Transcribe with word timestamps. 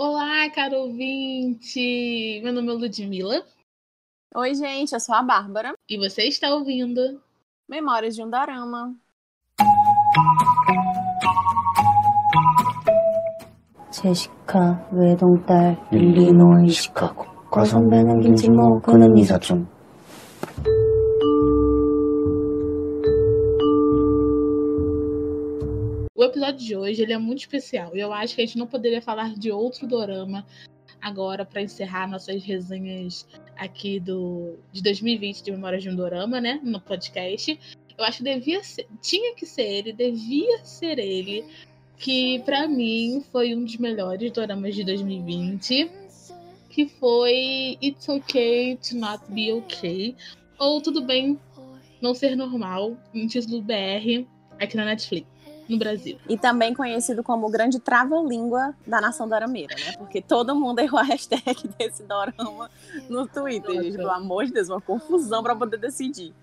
Olá, 0.00 0.49
caro 0.49 0.77
ouvinte! 0.77 2.41
Meu 2.43 2.51
nome 2.53 2.69
é 2.69 2.73
Ludmilla. 2.73 3.43
Oi, 4.35 4.55
gente, 4.55 4.93
eu 4.93 4.99
sou 4.99 5.13
a 5.13 5.21
Bárbara. 5.21 5.73
E 5.89 5.97
você 5.97 6.23
está 6.23 6.49
ouvindo 6.49 7.21
Memórias 7.69 8.15
de 8.15 8.23
um 8.23 8.29
Dorama. 8.29 8.95
제시카 13.91 14.89
외동딸 14.93 15.77
일리노이 15.91 16.69
시카고 16.69 17.25
과선배는 17.51 18.21
김치모 18.21 18.81
그는 18.81 19.17
이사촌 19.17 19.67
O 26.21 26.25
episódio 26.25 26.63
de 26.63 26.75
hoje 26.75 27.01
ele 27.01 27.13
é 27.13 27.17
muito 27.17 27.39
especial 27.39 27.97
e 27.97 27.99
eu 27.99 28.13
acho 28.13 28.35
que 28.35 28.43
a 28.43 28.45
gente 28.45 28.55
não 28.55 28.67
poderia 28.67 29.01
falar 29.01 29.33
de 29.33 29.51
outro 29.51 29.87
dorama 29.87 30.45
agora 31.01 31.43
para 31.43 31.63
encerrar 31.63 32.07
nossas 32.07 32.43
resenhas 32.43 33.27
aqui 33.57 33.99
do 33.99 34.55
de 34.71 34.83
2020 34.83 35.41
de 35.41 35.51
Memórias 35.51 35.81
de 35.81 35.89
um 35.89 35.95
Dorama, 35.95 36.39
né, 36.39 36.61
no 36.63 36.79
podcast. 36.79 37.59
Eu 37.97 38.05
acho 38.05 38.19
que 38.19 38.23
devia 38.23 38.63
ser, 38.63 38.85
tinha 39.01 39.33
que 39.33 39.47
ser 39.47 39.63
ele, 39.63 39.93
devia 39.93 40.63
ser 40.63 40.99
ele, 40.99 41.43
que 41.97 42.37
para 42.41 42.67
mim 42.67 43.25
foi 43.31 43.55
um 43.55 43.63
dos 43.63 43.77
melhores 43.77 44.31
doramas 44.31 44.75
de 44.75 44.83
2020, 44.83 45.89
que 46.69 46.87
foi 46.87 47.79
It's 47.81 48.07
Okay 48.07 48.77
to 48.77 48.95
Not 48.95 49.23
Be 49.27 49.53
Okay, 49.53 50.15
ou 50.59 50.79
Tudo 50.81 51.01
Bem 51.01 51.39
Não 51.99 52.13
Ser 52.13 52.35
Normal, 52.35 52.95
em 53.11 53.25
título 53.25 53.63
BR, 53.63 54.23
aqui 54.59 54.77
na 54.77 54.85
Netflix 54.85 55.30
no 55.71 55.77
Brasil. 55.77 56.17
E 56.27 56.37
também 56.37 56.73
conhecido 56.73 57.23
como 57.23 57.47
o 57.47 57.49
grande 57.49 57.79
trava-língua 57.79 58.75
da 58.85 58.99
nação 58.99 59.27
dorameira, 59.27 59.73
né? 59.75 59.93
Porque 59.97 60.21
todo 60.21 60.55
mundo 60.55 60.79
errou 60.79 60.99
a 60.99 61.03
hashtag 61.03 61.67
desse 61.79 62.03
dorama 62.03 62.69
no 63.09 63.27
Twitter, 63.27 63.81
gente. 63.81 63.97
Pelo 63.97 64.11
amor 64.11 64.45
de 64.45 64.51
Deus, 64.51 64.69
uma 64.69 64.81
confusão 64.81 65.41
para 65.41 65.55
poder 65.55 65.77
decidir. 65.77 66.33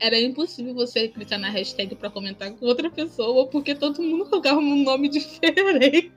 Era 0.00 0.20
impossível 0.20 0.74
você 0.74 1.06
clicar 1.08 1.38
na 1.38 1.50
hashtag 1.50 1.94
para 1.94 2.10
comentar 2.10 2.50
com 2.50 2.66
outra 2.66 2.90
pessoa, 2.90 3.46
porque 3.46 3.74
todo 3.74 4.02
mundo 4.02 4.24
colocava 4.26 4.58
um 4.58 4.82
nome 4.82 5.08
diferente. 5.10 6.12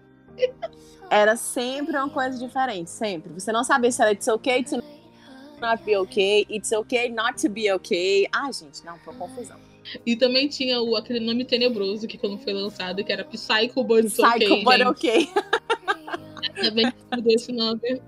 Era 1.09 1.35
sempre 1.35 1.95
uma 1.95 2.09
coisa 2.09 2.37
diferente, 2.37 2.89
sempre. 2.89 3.31
Você 3.33 3.51
não 3.51 3.63
sabia 3.63 3.91
se 3.91 4.01
era 4.01 4.11
it's 4.11 4.27
okay 4.27 4.63
to 4.63 4.83
not 5.61 5.83
be 5.83 5.95
okay, 5.97 6.45
it's 6.49 6.71
okay 6.71 7.09
not 7.09 7.39
to 7.41 7.49
be 7.49 7.71
okay. 7.71 8.27
Ai, 8.33 8.51
gente, 8.51 8.83
não, 8.83 8.97
foi 8.99 9.13
uma 9.13 9.27
confusão. 9.27 9.66
E 10.05 10.15
também 10.15 10.47
tinha 10.47 10.81
o, 10.81 10.95
aquele 10.95 11.19
nome 11.19 11.45
tenebroso 11.45 12.07
que 12.07 12.17
quando 12.17 12.37
foi 12.37 12.53
lançado, 12.53 13.03
que 13.03 13.11
era 13.11 13.23
Psycho 13.23 13.83
But 13.83 14.05
Psycho 14.05 14.27
Okay. 14.27 14.63
but 14.63 14.77
gente. 14.77 14.87
okay. 14.87 15.29
Também 16.61 16.91
mudou 17.11 17.33
esse 17.33 17.51
nome. 17.51 18.01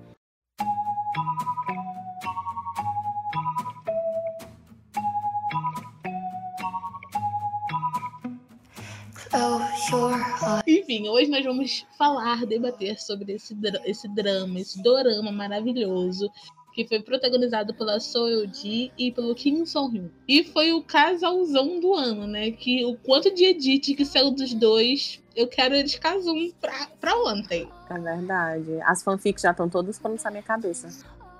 Enfim, 10.68 11.08
hoje 11.10 11.30
nós 11.30 11.44
vamos 11.44 11.86
falar, 11.98 12.46
debater 12.46 13.00
sobre 13.00 13.34
esse, 13.34 13.56
esse 13.86 14.08
drama, 14.08 14.60
esse 14.60 14.82
dorama 14.82 15.32
maravilhoso 15.32 16.32
que 16.74 16.88
foi 16.88 17.02
protagonizado 17.02 17.74
pela 17.74 18.00
Soyeon-ji 18.00 18.92
e 18.98 19.12
pelo 19.12 19.36
Kim 19.36 19.66
Song-hyun. 19.66 20.10
E 20.28 20.44
foi 20.44 20.72
o 20.72 20.82
casalzão 20.82 21.80
do 21.80 21.94
ano, 21.94 22.28
né? 22.28 22.52
Que 22.52 22.86
o 22.86 22.96
quanto 22.96 23.34
de 23.34 23.46
edit 23.46 23.94
que 23.96 24.06
saiu 24.06 24.32
dos 24.32 24.54
dois, 24.54 25.22
eu 25.36 25.48
quero 25.48 25.76
eles 25.76 25.98
casam 25.98 26.36
pra, 26.62 26.88
pra 27.00 27.16
ontem. 27.24 27.68
É 27.90 28.00
verdade. 28.00 28.80
As 28.84 29.04
fanfics 29.04 29.42
já 29.42 29.52
estão 29.52 29.70
todas 29.70 29.98
falando 29.98 30.22
na 30.24 30.32
minha 30.32 30.44
cabeça. 30.44 30.90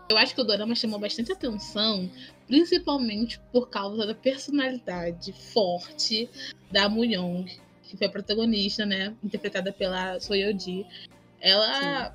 Eu 0.10 0.18
acho 0.18 0.34
que 0.34 0.42
o 0.42 0.44
dorama 0.44 0.74
chamou 0.74 1.00
bastante 1.00 1.32
atenção, 1.32 2.10
principalmente 2.48 3.40
por 3.52 3.70
causa 3.70 4.08
da 4.08 4.16
personalidade 4.16 5.32
forte 5.54 6.28
da 6.72 6.90
Moon 6.90 7.46
que 7.84 7.98
foi 7.98 8.08
a 8.08 8.10
protagonista, 8.10 8.86
né? 8.86 9.16
Interpretada 9.24 9.74
pela 9.74 10.20
Soyeon-ji. 10.20 10.86
Ela 11.42 12.14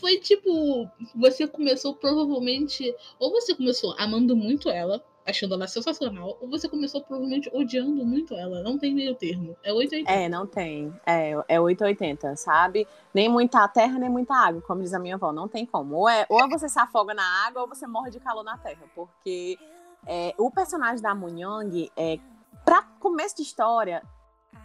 foi 0.00 0.18
tipo. 0.18 0.88
Você 1.14 1.46
começou 1.46 1.94
provavelmente. 1.94 2.94
Ou 3.18 3.30
você 3.30 3.54
começou 3.54 3.94
amando 3.98 4.36
muito 4.36 4.68
ela, 4.68 5.02
achando 5.26 5.54
ela 5.54 5.68
sensacional, 5.68 6.38
ou 6.40 6.48
você 6.48 6.68
começou 6.68 7.02
provavelmente 7.02 7.50
odiando 7.52 8.04
muito 8.04 8.34
ela. 8.34 8.62
Não 8.62 8.78
tem 8.78 8.94
meio 8.94 9.14
termo. 9.14 9.56
É 9.62 9.72
880. 9.72 10.10
É, 10.10 10.28
não 10.28 10.46
tem. 10.46 10.92
É, 11.06 11.32
é 11.48 11.60
880, 11.60 12.36
sabe? 12.36 12.86
Nem 13.12 13.28
muita 13.28 13.66
terra, 13.68 13.98
nem 13.98 14.08
muita 14.08 14.34
água, 14.34 14.62
como 14.62 14.82
diz 14.82 14.94
a 14.94 14.98
minha 14.98 15.16
avó. 15.16 15.32
Não 15.32 15.48
tem 15.48 15.66
como. 15.66 15.96
Ou, 15.96 16.08
é, 16.08 16.26
ou 16.28 16.48
você 16.48 16.68
se 16.68 16.78
afoga 16.78 17.12
na 17.14 17.46
água, 17.46 17.62
ou 17.62 17.68
você 17.68 17.86
morre 17.86 18.10
de 18.10 18.20
calor 18.20 18.42
na 18.42 18.56
terra. 18.56 18.84
Porque 18.94 19.58
é, 20.06 20.34
o 20.38 20.50
personagem 20.50 21.02
da 21.02 21.14
Moon 21.14 21.36
Young, 21.36 21.90
é, 21.96 22.18
pra 22.64 22.82
começo 22.98 23.36
de 23.36 23.42
história, 23.42 24.02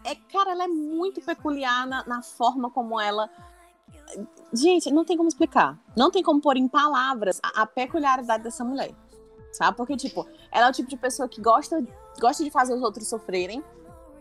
é, 0.03 0.15
cara, 0.15 0.51
ela 0.51 0.65
é 0.65 0.67
muito 0.67 1.21
peculiar 1.21 1.87
na, 1.87 2.05
na 2.05 2.21
forma 2.21 2.69
como 2.69 2.99
ela. 2.99 3.29
Gente, 4.51 4.91
não 4.91 5.03
tem 5.03 5.17
como 5.17 5.29
explicar. 5.29 5.79
Não 5.95 6.11
tem 6.11 6.21
como 6.21 6.39
pôr 6.39 6.57
em 6.57 6.67
palavras 6.67 7.39
a, 7.41 7.63
a 7.63 7.65
peculiaridade 7.65 8.43
dessa 8.43 8.63
mulher. 8.63 8.91
Sabe? 9.51 9.75
Porque, 9.77 9.95
tipo, 9.95 10.27
ela 10.51 10.67
é 10.67 10.69
o 10.69 10.73
tipo 10.73 10.89
de 10.89 10.97
pessoa 10.97 11.27
que 11.27 11.41
gosta, 11.41 11.83
gosta 12.19 12.43
de 12.43 12.51
fazer 12.51 12.73
os 12.73 12.81
outros 12.81 13.07
sofrerem 13.07 13.63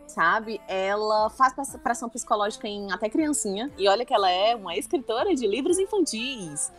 sabe? 0.05 0.61
Ela 0.67 1.29
faz 1.29 1.53
press- 1.53 1.77
pressão 1.81 2.09
psicológica 2.09 2.67
em 2.67 2.91
até 2.91 3.09
criancinha. 3.09 3.71
E 3.77 3.87
olha 3.87 4.05
que 4.05 4.13
ela 4.13 4.29
é 4.29 4.55
uma 4.55 4.75
escritora 4.75 5.33
de 5.33 5.47
livros 5.47 5.79
infantis. 5.79 6.71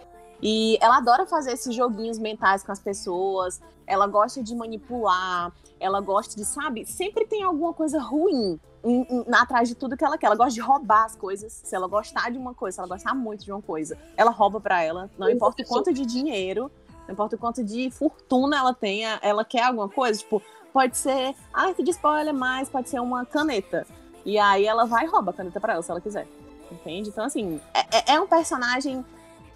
E 0.42 0.76
ela 0.80 0.98
adora 0.98 1.26
fazer 1.26 1.52
esses 1.52 1.74
joguinhos 1.74 2.18
mentais 2.18 2.62
com 2.62 2.70
as 2.70 2.78
pessoas. 2.80 3.60
Ela 3.86 4.06
gosta 4.06 4.42
de 4.42 4.54
manipular. 4.54 5.52
Ela 5.80 6.00
gosta 6.00 6.36
de, 6.36 6.44
sabe? 6.44 6.84
Sempre 6.84 7.26
tem 7.26 7.42
alguma 7.42 7.72
coisa 7.72 7.98
ruim 7.98 8.60
em- 8.84 9.06
em- 9.10 9.24
atrás 9.34 9.68
de 9.68 9.74
tudo 9.74 9.96
que 9.96 10.04
ela 10.04 10.18
quer. 10.18 10.26
Ela 10.26 10.36
gosta 10.36 10.52
de 10.52 10.60
roubar 10.60 11.04
as 11.04 11.16
coisas. 11.16 11.52
Se 11.64 11.74
ela 11.74 11.86
gostar 11.88 12.30
de 12.30 12.38
uma 12.38 12.54
coisa, 12.54 12.74
se 12.76 12.80
ela 12.80 12.88
gostar 12.88 13.14
muito 13.14 13.44
de 13.44 13.50
uma 13.52 13.62
coisa, 13.62 13.96
ela 14.16 14.30
rouba 14.30 14.60
pra 14.60 14.82
ela. 14.82 15.10
Não 15.18 15.28
importa 15.30 15.62
o 15.62 15.66
quanto 15.66 15.92
de 15.92 16.04
dinheiro, 16.06 16.70
não 17.06 17.12
importa 17.12 17.36
o 17.36 17.38
quanto 17.38 17.62
de 17.64 17.90
fortuna 17.90 18.56
ela 18.58 18.74
tenha, 18.74 19.18
ela 19.22 19.44
quer 19.44 19.62
alguma 19.64 19.88
coisa. 19.88 20.18
Tipo, 20.18 20.42
pode 20.72 20.96
ser 20.96 21.34
alerta 21.52 21.82
de 21.82 21.90
spoiler, 21.90 22.34
mas 22.34 22.68
pode 22.68 22.88
ser 22.88 23.00
uma 23.00 23.24
caneta. 23.24 23.86
E 24.24 24.38
aí 24.38 24.64
ela 24.66 24.84
vai 24.86 25.04
e 25.04 25.08
rouba 25.08 25.30
a 25.30 25.34
caneta 25.34 25.60
pra 25.60 25.74
ela, 25.74 25.82
se 25.82 25.90
ela 25.90 26.00
quiser. 26.00 26.26
Entende? 26.72 27.10
Então, 27.10 27.24
assim, 27.24 27.60
é, 27.74 27.80
é- 28.12 28.14
é 28.14 28.20
um 28.20 28.26
personagem. 28.26 29.04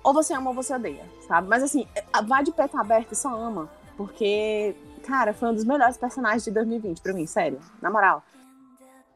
Ou 0.05 0.13
você 0.15 0.33
ama 0.33 0.51
ou 0.51 0.55
você 0.55 0.75
odeia, 0.75 1.05
sabe? 1.27 1.49
Mas 1.49 1.63
assim, 1.63 1.87
é- 1.95 2.23
vai 2.23 2.45
de 2.45 2.53
peito 2.53 2.77
aberto 2.79 3.13
e 3.13 3.17
só 3.17 3.29
ama. 3.35 3.69
Porque, 3.97 4.77
cara, 5.03 5.35
foi 5.35 5.49
um 5.49 5.55
dos 5.55 5.65
melhores 5.65 5.97
personagens 5.99 6.45
de 6.45 6.51
2020 6.53 7.01
pra 7.01 7.13
mim, 7.13 7.27
sério. 7.27 7.59
Na 7.83 7.91
moral. 7.91 8.23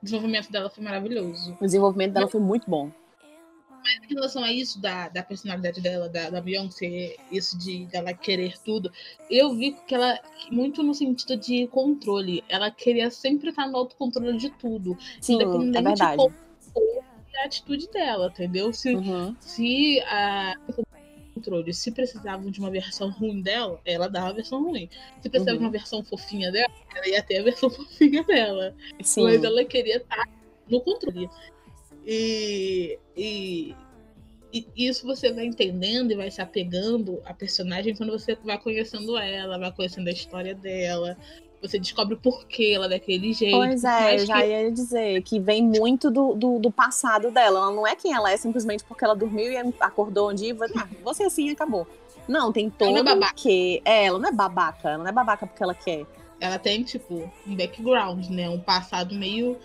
O 0.03 0.05
desenvolvimento 0.05 0.51
dela 0.51 0.69
foi 0.69 0.83
maravilhoso. 0.83 1.57
O 1.61 1.65
desenvolvimento 1.65 2.13
dela 2.13 2.27
foi 2.29 2.41
muito 2.41 2.69
bom. 2.69 2.91
em 4.11 4.15
relação 4.15 4.43
a 4.43 4.53
isso 4.53 4.81
da, 4.81 5.09
da 5.09 5.23
personalidade 5.23 5.81
dela, 5.81 6.09
da, 6.09 6.29
da 6.31 6.41
Beyoncé, 6.41 7.17
isso 7.31 7.57
de 7.59 7.87
dela 7.87 8.13
querer 8.13 8.57
tudo, 8.65 8.93
eu 9.31 9.55
vi 9.55 9.73
que 9.87 9.95
ela, 9.95 10.19
muito 10.51 10.83
no 10.83 10.95
sentido 10.95 11.37
de 11.37 11.67
controle, 11.69 12.45
ela 12.49 12.71
queria 12.71 13.11
sempre 13.11 13.51
estar 13.51 13.67
no 13.69 13.77
autocontrole 13.79 14.37
de 14.39 14.51
tudo, 14.51 14.97
Sim, 15.21 15.35
independente 15.35 15.79
é 15.79 15.83
verdade. 15.83 16.17
for 16.17 16.33
a 17.43 17.47
atitude 17.47 17.89
dela, 17.91 18.29
entendeu? 18.29 18.73
Se, 18.73 18.95
Uhum. 18.95 19.35
se 19.41 20.01
a 20.03 20.55
controle, 21.43 21.75
se 21.75 21.91
precisavam 21.91 22.51
de 22.51 22.61
uma 22.61 22.71
versão 22.71 23.11
ruim 23.11 23.43
dela, 23.43 23.81
ela 23.85 24.09
dava 24.09 24.29
a 24.29 24.33
versão 24.33 24.63
ruim. 24.63 24.89
Se 25.21 25.29
precisava 25.29 25.57
Uhum. 25.57 25.59
de 25.59 25.65
uma 25.65 25.71
versão 25.71 26.05
fofinha 26.05 26.53
dela, 26.53 26.73
ela 26.95 27.09
ia 27.09 27.23
ter 27.23 27.39
a 27.39 27.43
versão 27.43 27.69
fofinha 27.71 28.23
dela. 28.23 28.75
Sim. 29.03 29.25
Mas 29.25 29.43
ela 29.43 29.65
queria 29.65 29.97
estar 29.97 30.29
no 30.69 30.81
controle. 30.81 31.29
E, 32.07 32.99
e, 33.17 33.75
e 34.53 34.67
isso 34.77 35.07
você 35.07 35.33
vai 35.33 35.47
entendendo 35.47 36.13
e 36.13 36.17
vai 36.17 36.31
se 36.31 36.41
apegando 36.41 37.21
à 37.25 37.35
personagem 37.35 37.95
quando 37.95 38.13
você 38.13 38.35
vai 38.37 38.59
conhecendo 38.59 39.17
ela, 39.19 39.59
vai 39.59 39.73
conhecendo 39.73 40.09
a 40.09 40.13
história 40.13 40.55
dela. 40.55 41.17
Você 41.63 41.79
descobre 41.79 42.15
o 42.15 42.19
porquê 42.19 42.73
ela 42.75 42.87
é 42.87 42.89
daquele 42.91 43.33
jeito. 43.33 43.57
Pois 43.57 43.85
é, 43.85 44.19
já 44.19 44.43
que- 44.43 44.49
ia 44.49 44.71
dizer 44.71 45.23
que 45.23 45.39
vem 45.39 45.63
muito 45.63 46.11
do, 46.11 46.35
do, 46.35 46.59
do 46.59 46.71
passado 46.73 47.31
dela. 47.31 47.61
Ela 47.61 47.71
não 47.71 47.87
é 47.87 47.95
quem 47.95 48.13
ela 48.13 48.33
é 48.33 48.37
simplesmente 48.37 48.83
porque 48.85 49.05
ela 49.05 49.15
dormiu 49.15 49.51
e 49.51 49.57
acordou 49.81 50.31
um 50.31 50.35
dia 50.35 50.49
e 50.49 50.53
vai, 50.53 50.69
ah, 50.77 50.89
você 51.05 51.23
assim 51.23 51.51
acabou. 51.51 51.87
Não, 52.27 52.53
tem 52.53 52.69
todo 52.69 53.03
não 53.03 53.23
é 53.23 53.33
que. 53.35 53.81
É, 53.85 54.07
ela 54.07 54.19
não 54.19 54.29
é 54.29 54.33
babaca, 54.33 54.91
ela 54.91 54.99
não 54.99 55.09
é 55.09 55.13
babaca 55.13 55.47
porque 55.47 55.63
ela 55.63 55.75
quer. 55.75 56.05
ela 56.41 56.59
tem, 56.59 56.83
tipo, 56.83 57.31
um 57.47 57.57
background, 57.57 58.27
né? 58.29 58.49
Um 58.49 58.61
passado 58.61 59.15
meio 59.15 59.57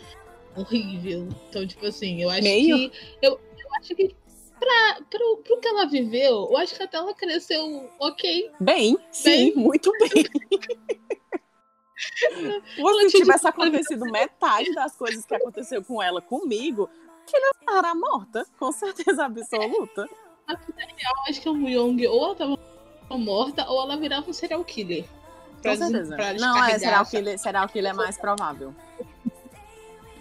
horrível. 0.56 1.28
Então, 1.50 1.66
tipo 1.66 1.86
assim, 1.86 2.22
eu 2.22 2.30
acho 2.30 2.44
Meio? 2.44 2.90
que. 2.90 2.98
Eu, 3.22 3.32
eu 3.32 3.74
acho 3.80 3.96
que 3.96 4.16
pra, 4.60 5.00
pro, 5.10 5.38
pro 5.38 5.60
que 5.60 5.68
ela 5.68 5.86
viveu, 5.86 6.48
eu 6.50 6.58
acho 6.58 6.76
que 6.76 6.84
até 6.84 6.98
ela 6.98 7.14
cresceu 7.14 7.90
ok. 8.00 8.52
Bem, 8.60 8.98
sim, 9.12 9.54
muito 9.56 9.92
bem. 10.00 10.26
Se 11.98 13.18
tivesse 13.18 13.48
acontecido 13.48 14.06
metade 14.06 14.74
das 14.74 14.96
coisas 14.96 15.26
que 15.26 15.34
aconteceu 15.34 15.84
com 15.84 16.02
ela 16.02 16.22
comigo, 16.22 16.90
Ela 17.68 17.80
era 17.80 17.96
morta, 17.96 18.46
com 18.58 18.72
certeza 18.72 19.26
absoluta. 19.26 20.08
Eu 20.48 20.56
acho 21.28 21.42
que 21.42 21.50
a 21.50 21.54
Muyong 21.54 22.08
ou 22.08 22.26
ela 22.26 22.36
tava 22.36 22.58
morta 23.18 23.70
ou 23.70 23.82
ela 23.82 23.98
virava 23.98 24.30
um 24.30 24.34
serial 24.34 24.64
killer. 24.64 25.06
Com 25.62 25.76
certeza. 25.76 26.16
Não, 26.40 26.64
é, 26.64 26.80
serial 26.80 27.06
killer, 27.06 27.38
serial 27.38 27.68
killer 27.68 27.92
é 27.92 27.96
mais 27.96 28.18
provável. 28.18 28.74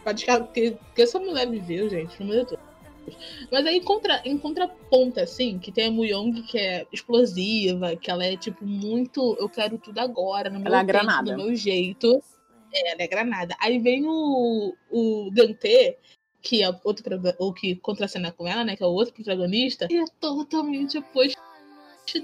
Pra 0.02 0.12
descarregar, 0.12 0.46
porque, 0.46 0.76
essa 0.96 1.18
mulher 1.18 1.48
viveu, 1.48 1.88
gente, 1.88 2.20
no 2.20 2.28
meio 2.30 2.46
de 2.46 2.58
Mas 3.50 3.66
aí, 3.66 3.76
em, 3.76 3.82
contra, 3.82 4.20
em 4.24 4.36
contraponto, 4.38 5.20
assim, 5.20 5.58
que 5.58 5.72
tem 5.72 5.86
a 5.86 5.90
Muyong, 5.90 6.42
que 6.42 6.58
é 6.58 6.86
explosiva, 6.92 7.96
que 7.96 8.10
ela 8.10 8.24
é, 8.24 8.36
tipo, 8.36 8.64
muito. 8.64 9.36
Eu 9.38 9.48
quero 9.48 9.78
tudo 9.78 9.98
agora, 9.98 10.50
no 10.50 10.60
meu 10.60 10.66
Ela 10.66 10.80
é 10.80 10.84
tempo, 10.84 11.22
no 11.22 11.36
meu 11.36 11.54
jeito. 11.54 12.22
É, 12.72 12.92
ela 12.92 13.02
é 13.02 13.06
granada. 13.06 13.56
Aí 13.60 13.78
vem 13.78 14.04
o, 14.06 14.74
o 14.90 15.30
Gantê, 15.32 15.98
que 16.42 16.62
é 16.62 16.68
outro 16.84 17.04
ou 17.38 17.52
que 17.52 17.76
contracena 17.76 18.32
com 18.32 18.46
ela, 18.46 18.64
né? 18.64 18.76
Que 18.76 18.82
é 18.82 18.86
o 18.86 18.90
outro 18.90 19.14
protagonista, 19.14 19.88
e 19.90 19.96
é 19.96 20.04
totalmente 20.20 20.98
oposto 20.98 21.40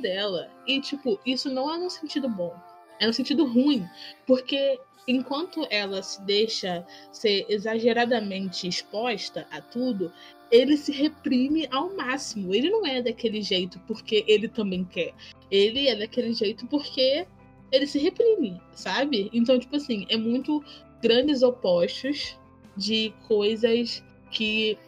dela. 0.00 0.50
E, 0.66 0.80
tipo, 0.80 1.18
isso 1.26 1.50
não 1.50 1.72
é 1.72 1.78
no 1.78 1.90
sentido 1.90 2.28
bom. 2.28 2.54
É 3.00 3.06
no 3.06 3.12
sentido 3.12 3.44
ruim. 3.44 3.84
Porque 4.26 4.78
enquanto 5.06 5.66
ela 5.70 6.02
se 6.02 6.22
deixa 6.22 6.86
ser 7.10 7.46
exageradamente 7.48 8.68
exposta 8.68 9.46
a 9.50 9.60
tudo, 9.60 10.12
ele 10.50 10.76
se 10.76 10.92
reprime 10.92 11.66
ao 11.70 11.94
máximo. 11.96 12.54
Ele 12.54 12.70
não 12.70 12.86
é 12.86 13.02
daquele 13.02 13.42
jeito 13.42 13.80
porque 13.86 14.24
ele 14.28 14.48
também 14.48 14.84
quer. 14.84 15.14
Ele 15.50 15.88
é 15.88 15.96
daquele 15.96 16.32
jeito 16.32 16.66
porque 16.66 17.26
ele 17.70 17.86
se 17.86 17.98
reprime, 17.98 18.60
sabe? 18.74 19.30
Então, 19.32 19.58
tipo 19.58 19.76
assim, 19.76 20.06
é 20.08 20.16
muito 20.16 20.62
grandes 21.02 21.42
opostos 21.42 22.38
de 22.76 23.12
coisas 23.26 24.02
que 24.30 24.78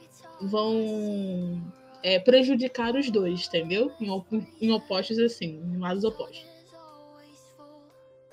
vão 0.40 1.62
é, 2.02 2.18
prejudicar 2.18 2.94
os 2.94 3.10
dois, 3.10 3.46
entendeu? 3.48 3.90
Em, 4.00 4.10
op- 4.10 4.46
em 4.60 4.70
opostos 4.70 5.18
assim, 5.18 5.60
em 5.72 5.78
lados 5.78 6.04
opostos. 6.04 6.53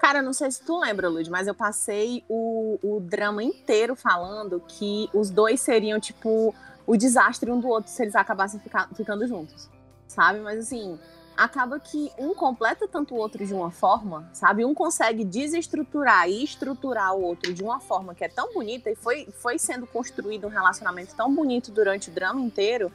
Cara, 0.01 0.19
não 0.19 0.33
sei 0.33 0.49
se 0.49 0.63
tu 0.63 0.79
lembra, 0.79 1.07
Lud, 1.07 1.29
mas 1.29 1.45
eu 1.45 1.53
passei 1.53 2.23
o, 2.27 2.79
o 2.81 2.99
drama 2.99 3.43
inteiro 3.43 3.95
falando 3.95 4.59
que 4.67 5.07
os 5.13 5.29
dois 5.29 5.61
seriam, 5.61 5.99
tipo, 5.99 6.55
o 6.87 6.97
desastre 6.97 7.51
um 7.51 7.59
do 7.59 7.67
outro 7.67 7.91
se 7.91 8.01
eles 8.01 8.15
acabassem 8.15 8.59
ficar- 8.59 8.89
ficando 8.95 9.27
juntos. 9.27 9.69
Sabe? 10.07 10.39
Mas 10.39 10.57
assim, 10.57 10.99
acaba 11.37 11.79
que 11.79 12.11
um 12.17 12.33
completa 12.33 12.87
tanto 12.87 13.13
o 13.13 13.17
outro 13.19 13.45
de 13.45 13.53
uma 13.53 13.69
forma, 13.69 14.27
sabe? 14.33 14.65
Um 14.65 14.73
consegue 14.73 15.23
desestruturar 15.23 16.27
e 16.27 16.43
estruturar 16.43 17.13
o 17.13 17.21
outro 17.21 17.53
de 17.53 17.61
uma 17.61 17.79
forma 17.79 18.15
que 18.15 18.23
é 18.23 18.27
tão 18.27 18.51
bonita 18.55 18.89
e 18.89 18.95
foi, 18.95 19.27
foi 19.39 19.59
sendo 19.59 19.85
construído 19.85 20.47
um 20.47 20.49
relacionamento 20.49 21.13
tão 21.15 21.31
bonito 21.31 21.71
durante 21.71 22.09
o 22.09 22.11
drama 22.11 22.41
inteiro 22.41 22.91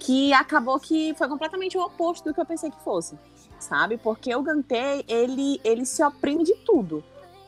que 0.00 0.32
acabou 0.32 0.80
que 0.80 1.14
foi 1.14 1.28
completamente 1.28 1.78
o 1.78 1.82
oposto 1.82 2.24
do 2.24 2.34
que 2.34 2.40
eu 2.40 2.46
pensei 2.46 2.68
que 2.68 2.80
fosse 2.82 3.16
sabe? 3.58 3.96
Porque 3.98 4.34
o 4.34 4.42
Gantei, 4.42 5.04
ele, 5.08 5.60
ele 5.64 5.84
se 5.84 6.02
oprime 6.04 6.44
de 6.44 6.54
tudo, 6.56 7.02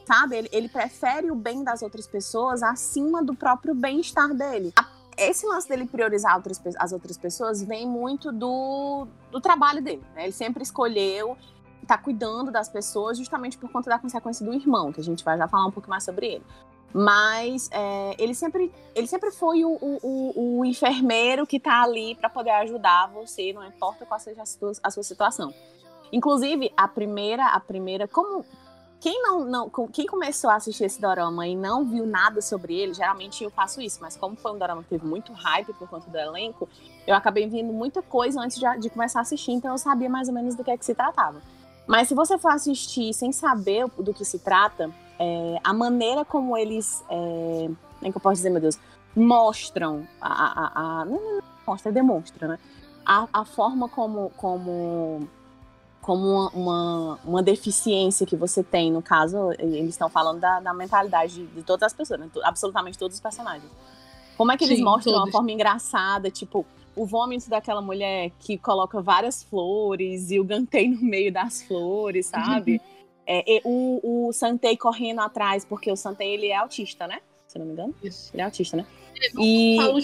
sabe? 0.06 0.36
Ele, 0.36 0.48
ele 0.52 0.68
prefere 0.68 1.30
o 1.30 1.34
bem 1.34 1.62
das 1.64 1.82
outras 1.82 2.06
pessoas 2.06 2.62
acima 2.62 3.22
do 3.22 3.34
próprio 3.34 3.74
bem-estar 3.74 4.34
dele. 4.34 4.72
Esse 5.16 5.46
lance 5.46 5.68
dele 5.68 5.86
priorizar 5.86 6.34
outras, 6.36 6.60
as 6.78 6.92
outras 6.92 7.18
pessoas 7.18 7.62
vem 7.62 7.86
muito 7.86 8.32
do, 8.32 9.06
do 9.30 9.40
trabalho 9.40 9.82
dele, 9.82 10.02
né? 10.14 10.24
Ele 10.24 10.32
sempre 10.32 10.62
escolheu 10.62 11.36
estar 11.82 11.98
cuidando 11.98 12.50
das 12.50 12.68
pessoas 12.68 13.18
justamente 13.18 13.58
por 13.58 13.70
conta 13.70 13.90
da 13.90 13.98
consequência 13.98 14.46
do 14.46 14.52
irmão, 14.54 14.92
que 14.92 15.00
a 15.00 15.04
gente 15.04 15.24
vai 15.24 15.36
já 15.36 15.46
falar 15.48 15.66
um 15.66 15.70
pouco 15.70 15.90
mais 15.90 16.04
sobre 16.04 16.26
ele. 16.26 16.44
Mas 16.92 17.68
é, 17.72 18.16
ele, 18.18 18.34
sempre, 18.34 18.72
ele 18.94 19.06
sempre 19.06 19.30
foi 19.30 19.64
o, 19.64 19.70
o, 19.80 20.58
o- 20.58 20.64
enfermeiro 20.64 21.46
que 21.46 21.60
tá 21.60 21.82
ali 21.82 22.14
para 22.16 22.28
poder 22.28 22.50
ajudar 22.50 23.08
você, 23.12 23.52
não 23.52 23.64
importa 23.64 24.04
qual 24.04 24.18
seja 24.18 24.42
a 24.42 24.46
sua, 24.46 24.72
a 24.82 24.90
sua 24.90 25.02
situação. 25.02 25.54
Inclusive, 26.12 26.72
a 26.76 26.88
primeira, 26.88 27.46
a 27.46 27.60
primeira, 27.60 28.06
como 28.08 28.44
quem 29.00 29.22
não, 29.22 29.44
não, 29.44 29.70
quem 29.90 30.06
começou 30.06 30.50
a 30.50 30.56
assistir 30.56 30.84
esse 30.84 31.00
dorama 31.00 31.46
e 31.46 31.56
não 31.56 31.84
viu 31.86 32.04
nada 32.06 32.42
sobre 32.42 32.74
ele, 32.74 32.92
geralmente 32.92 33.42
eu 33.42 33.50
faço 33.50 33.80
isso, 33.80 33.98
mas 34.02 34.16
como 34.16 34.36
foi 34.36 34.52
um 34.52 34.58
dorama 34.58 34.82
que 34.82 34.90
teve 34.90 35.06
muito 35.06 35.32
hype 35.32 35.72
por 35.74 35.88
conta 35.88 36.10
do 36.10 36.18
elenco, 36.18 36.68
eu 37.06 37.14
acabei 37.14 37.48
vendo 37.48 37.72
muita 37.72 38.02
coisa 38.02 38.40
antes 38.40 38.58
de, 38.58 38.78
de 38.78 38.90
começar 38.90 39.20
a 39.20 39.22
assistir, 39.22 39.52
então 39.52 39.70
eu 39.72 39.78
sabia 39.78 40.10
mais 40.10 40.28
ou 40.28 40.34
menos 40.34 40.54
do 40.54 40.62
que 40.62 40.70
é 40.70 40.76
que 40.76 40.84
se 40.84 40.94
tratava. 40.94 41.40
Mas 41.86 42.08
se 42.08 42.14
você 42.14 42.36
for 42.38 42.52
assistir 42.52 43.14
sem 43.14 43.32
saber 43.32 43.86
do 43.98 44.12
que 44.12 44.24
se 44.24 44.38
trata, 44.38 44.90
é, 45.18 45.58
a 45.64 45.72
maneira 45.72 46.24
como 46.24 46.56
eles, 46.56 47.02
é, 47.08 47.66
como 47.98 48.08
é 48.08 48.10
que 48.10 48.16
eu 48.16 48.20
posso 48.20 48.36
dizer, 48.36 48.50
meu 48.50 48.60
Deus, 48.60 48.78
mostram 49.16 50.06
a, 50.20 50.28
a- 50.28 51.00
a- 51.00 51.04
não, 51.06 51.12
não, 51.20 51.34
não 51.36 51.42
mostra, 51.66 51.90
demonstra, 51.90 52.48
né? 52.48 52.58
A, 53.04 53.26
a 53.32 53.44
forma 53.44 53.88
como, 53.88 54.30
como 54.36 55.26
como 56.10 56.26
uma, 56.26 56.48
uma, 56.50 57.18
uma 57.24 57.42
deficiência 57.42 58.26
que 58.26 58.34
você 58.34 58.64
tem, 58.64 58.90
no 58.90 59.00
caso, 59.00 59.52
eles 59.60 59.90
estão 59.90 60.08
falando 60.10 60.40
da, 60.40 60.58
da 60.58 60.74
mentalidade 60.74 61.34
de, 61.34 61.46
de 61.46 61.62
todas 61.62 61.84
as 61.84 61.92
pessoas, 61.92 62.18
né? 62.18 62.28
Absolutamente 62.42 62.98
todos 62.98 63.14
os 63.14 63.20
personagens. 63.20 63.70
Como 64.36 64.50
é 64.50 64.56
que 64.56 64.64
eles 64.64 64.78
Sim, 64.78 64.84
mostram 64.84 65.12
uma 65.12 65.20
todos. 65.20 65.32
forma 65.32 65.52
engraçada, 65.52 66.28
tipo, 66.28 66.66
o 66.96 67.06
vômito 67.06 67.48
daquela 67.48 67.80
mulher 67.80 68.32
que 68.40 68.58
coloca 68.58 69.00
várias 69.00 69.44
flores 69.44 70.32
e 70.32 70.40
o 70.40 70.44
Gantei 70.44 70.88
no 70.90 71.00
meio 71.00 71.32
das 71.32 71.62
flores, 71.62 72.26
sabe? 72.26 72.80
É, 73.24 73.44
e 73.58 73.60
o, 73.64 74.26
o 74.26 74.32
Santei 74.32 74.76
correndo 74.76 75.20
atrás, 75.20 75.64
porque 75.64 75.92
o 75.92 75.96
Santei, 75.96 76.34
ele 76.34 76.48
é 76.48 76.56
autista, 76.56 77.06
né? 77.06 77.20
Se 77.46 77.56
não 77.56 77.66
me 77.66 77.72
engano. 77.72 77.94
Isso. 78.02 78.32
Ele 78.34 78.42
é 78.42 78.44
autista, 78.46 78.76
né? 78.76 78.86
Não 79.32 79.42
E... 79.44 79.76
falo 79.76 80.00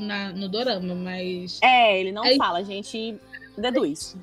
na, 0.00 0.32
no 0.32 0.48
dorama, 0.48 0.96
mas. 0.96 1.60
É, 1.62 2.00
ele 2.00 2.10
não 2.10 2.24
Aí- 2.24 2.36
fala, 2.36 2.58
a 2.58 2.64
gente 2.64 3.16
deduz. 3.56 4.16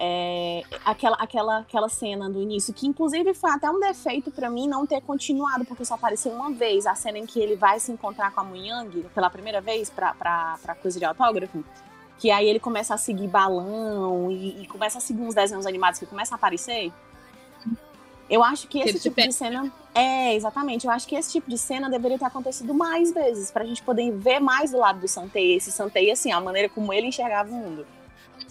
É, 0.00 0.62
aquela, 0.84 1.16
aquela, 1.16 1.58
aquela 1.58 1.88
cena 1.88 2.30
do 2.30 2.40
início, 2.40 2.72
que 2.72 2.86
inclusive 2.86 3.34
foi 3.34 3.50
até 3.50 3.68
um 3.68 3.80
defeito 3.80 4.30
pra 4.30 4.48
mim 4.48 4.68
não 4.68 4.86
ter 4.86 5.00
continuado, 5.00 5.64
porque 5.64 5.84
só 5.84 5.94
apareceu 5.94 6.30
uma 6.30 6.52
vez 6.52 6.86
a 6.86 6.94
cena 6.94 7.18
em 7.18 7.26
que 7.26 7.40
ele 7.40 7.56
vai 7.56 7.80
se 7.80 7.90
encontrar 7.90 8.30
com 8.30 8.40
a 8.40 8.44
Muyang 8.44 9.06
pela 9.12 9.28
primeira 9.28 9.60
vez 9.60 9.90
pra, 9.90 10.14
pra, 10.14 10.56
pra 10.62 10.74
coisa 10.76 11.00
de 11.00 11.04
autógrafo. 11.04 11.64
Que 12.16 12.30
aí 12.30 12.48
ele 12.48 12.60
começa 12.60 12.94
a 12.94 12.96
seguir 12.96 13.26
balão 13.26 14.30
e, 14.30 14.62
e 14.62 14.66
começa 14.68 14.98
a 14.98 15.00
seguir 15.00 15.22
uns 15.22 15.34
desenhos 15.34 15.66
animados 15.66 15.98
que 15.98 16.06
começam 16.06 16.34
a 16.34 16.38
aparecer. 16.38 16.92
Eu 18.30 18.44
acho 18.44 18.68
que 18.68 18.78
esse 18.80 19.00
tipo 19.00 19.20
de 19.20 19.32
cena. 19.32 19.72
É, 19.94 20.34
exatamente. 20.34 20.86
Eu 20.86 20.92
acho 20.92 21.08
que 21.08 21.16
esse 21.16 21.32
tipo 21.32 21.48
de 21.48 21.56
cena 21.58 21.88
deveria 21.88 22.18
ter 22.18 22.24
acontecido 22.24 22.72
mais 22.74 23.12
vezes, 23.12 23.50
pra 23.50 23.64
gente 23.64 23.82
poder 23.82 24.12
ver 24.12 24.38
mais 24.38 24.70
do 24.70 24.78
lado 24.78 25.00
do 25.00 25.08
Santei. 25.08 25.56
Esse 25.56 25.72
Santei, 25.72 26.10
assim, 26.10 26.30
a 26.30 26.40
maneira 26.40 26.68
como 26.68 26.92
ele 26.92 27.06
enxergava 27.06 27.50
o 27.50 27.54
mundo. 27.54 27.86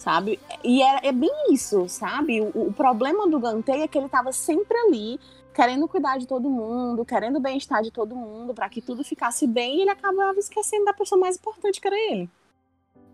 Sabe? 0.08 0.40
E 0.64 0.82
é, 0.82 1.08
é 1.08 1.12
bem 1.12 1.52
isso, 1.52 1.86
sabe? 1.86 2.40
O, 2.40 2.68
o 2.68 2.72
problema 2.72 3.28
do 3.28 3.38
Gantei 3.38 3.82
é 3.82 3.86
que 3.86 3.98
ele 3.98 4.08
tava 4.08 4.32
sempre 4.32 4.74
ali, 4.74 5.20
querendo 5.54 5.86
cuidar 5.86 6.16
de 6.16 6.26
todo 6.26 6.48
mundo, 6.48 7.04
querendo 7.04 7.36
o 7.36 7.40
bem-estar 7.40 7.82
de 7.82 7.90
todo 7.90 8.16
mundo, 8.16 8.54
pra 8.54 8.70
que 8.70 8.80
tudo 8.80 9.04
ficasse 9.04 9.46
bem, 9.46 9.76
e 9.76 9.80
ele 9.82 9.90
acabava 9.90 10.38
esquecendo 10.38 10.86
da 10.86 10.94
pessoa 10.94 11.20
mais 11.20 11.36
importante 11.36 11.78
que 11.78 11.86
era 11.86 11.96
ele. 12.10 12.30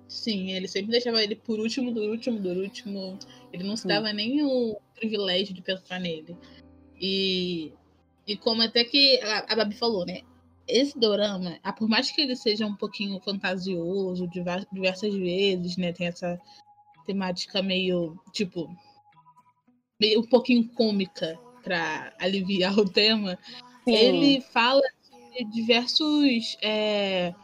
Sim, 0.07 0.53
ele 0.53 0.69
sempre 0.69 0.93
deixava 0.93 1.21
ele 1.21 1.35
por 1.35 1.59
último, 1.59 1.91
do 1.91 2.01
último, 2.01 2.39
do 2.39 2.51
último. 2.51 3.19
Ele 3.53 3.65
não 3.65 3.75
se 3.75 3.83
Sim. 3.83 3.89
dava 3.89 4.13
nem 4.13 4.45
o 4.45 4.77
privilégio 4.95 5.53
de 5.53 5.63
pensar 5.63 5.99
nele. 5.99 6.37
E, 7.01 7.73
e 8.25 8.37
como 8.37 8.63
até 8.63 8.85
que 8.85 9.21
a, 9.21 9.53
a 9.53 9.57
Babi 9.57 9.75
falou, 9.75 10.07
né? 10.07 10.21
Esse 10.69 10.97
dorama, 10.97 11.59
por 11.77 11.89
mais 11.89 12.13
que 12.13 12.21
ele 12.21 12.37
seja 12.37 12.65
um 12.65 12.77
pouquinho 12.77 13.19
fantasioso 13.19 14.29
diver- 14.29 14.69
diversas 14.73 15.13
vezes, 15.13 15.77
né? 15.77 15.93
Tem 15.93 16.07
essa 16.07 16.41
temática 17.05 17.63
meio, 17.63 18.19
tipo, 18.33 18.69
meio 20.01 20.21
um 20.21 20.27
pouquinho 20.27 20.69
cômica 20.71 21.39
pra 21.63 22.13
aliviar 22.19 22.77
o 22.79 22.89
tema. 22.89 23.39
Ele 23.87 24.41
fala 24.41 24.83
de 25.37 25.45
diversos 25.45 26.57
é, 26.63 27.35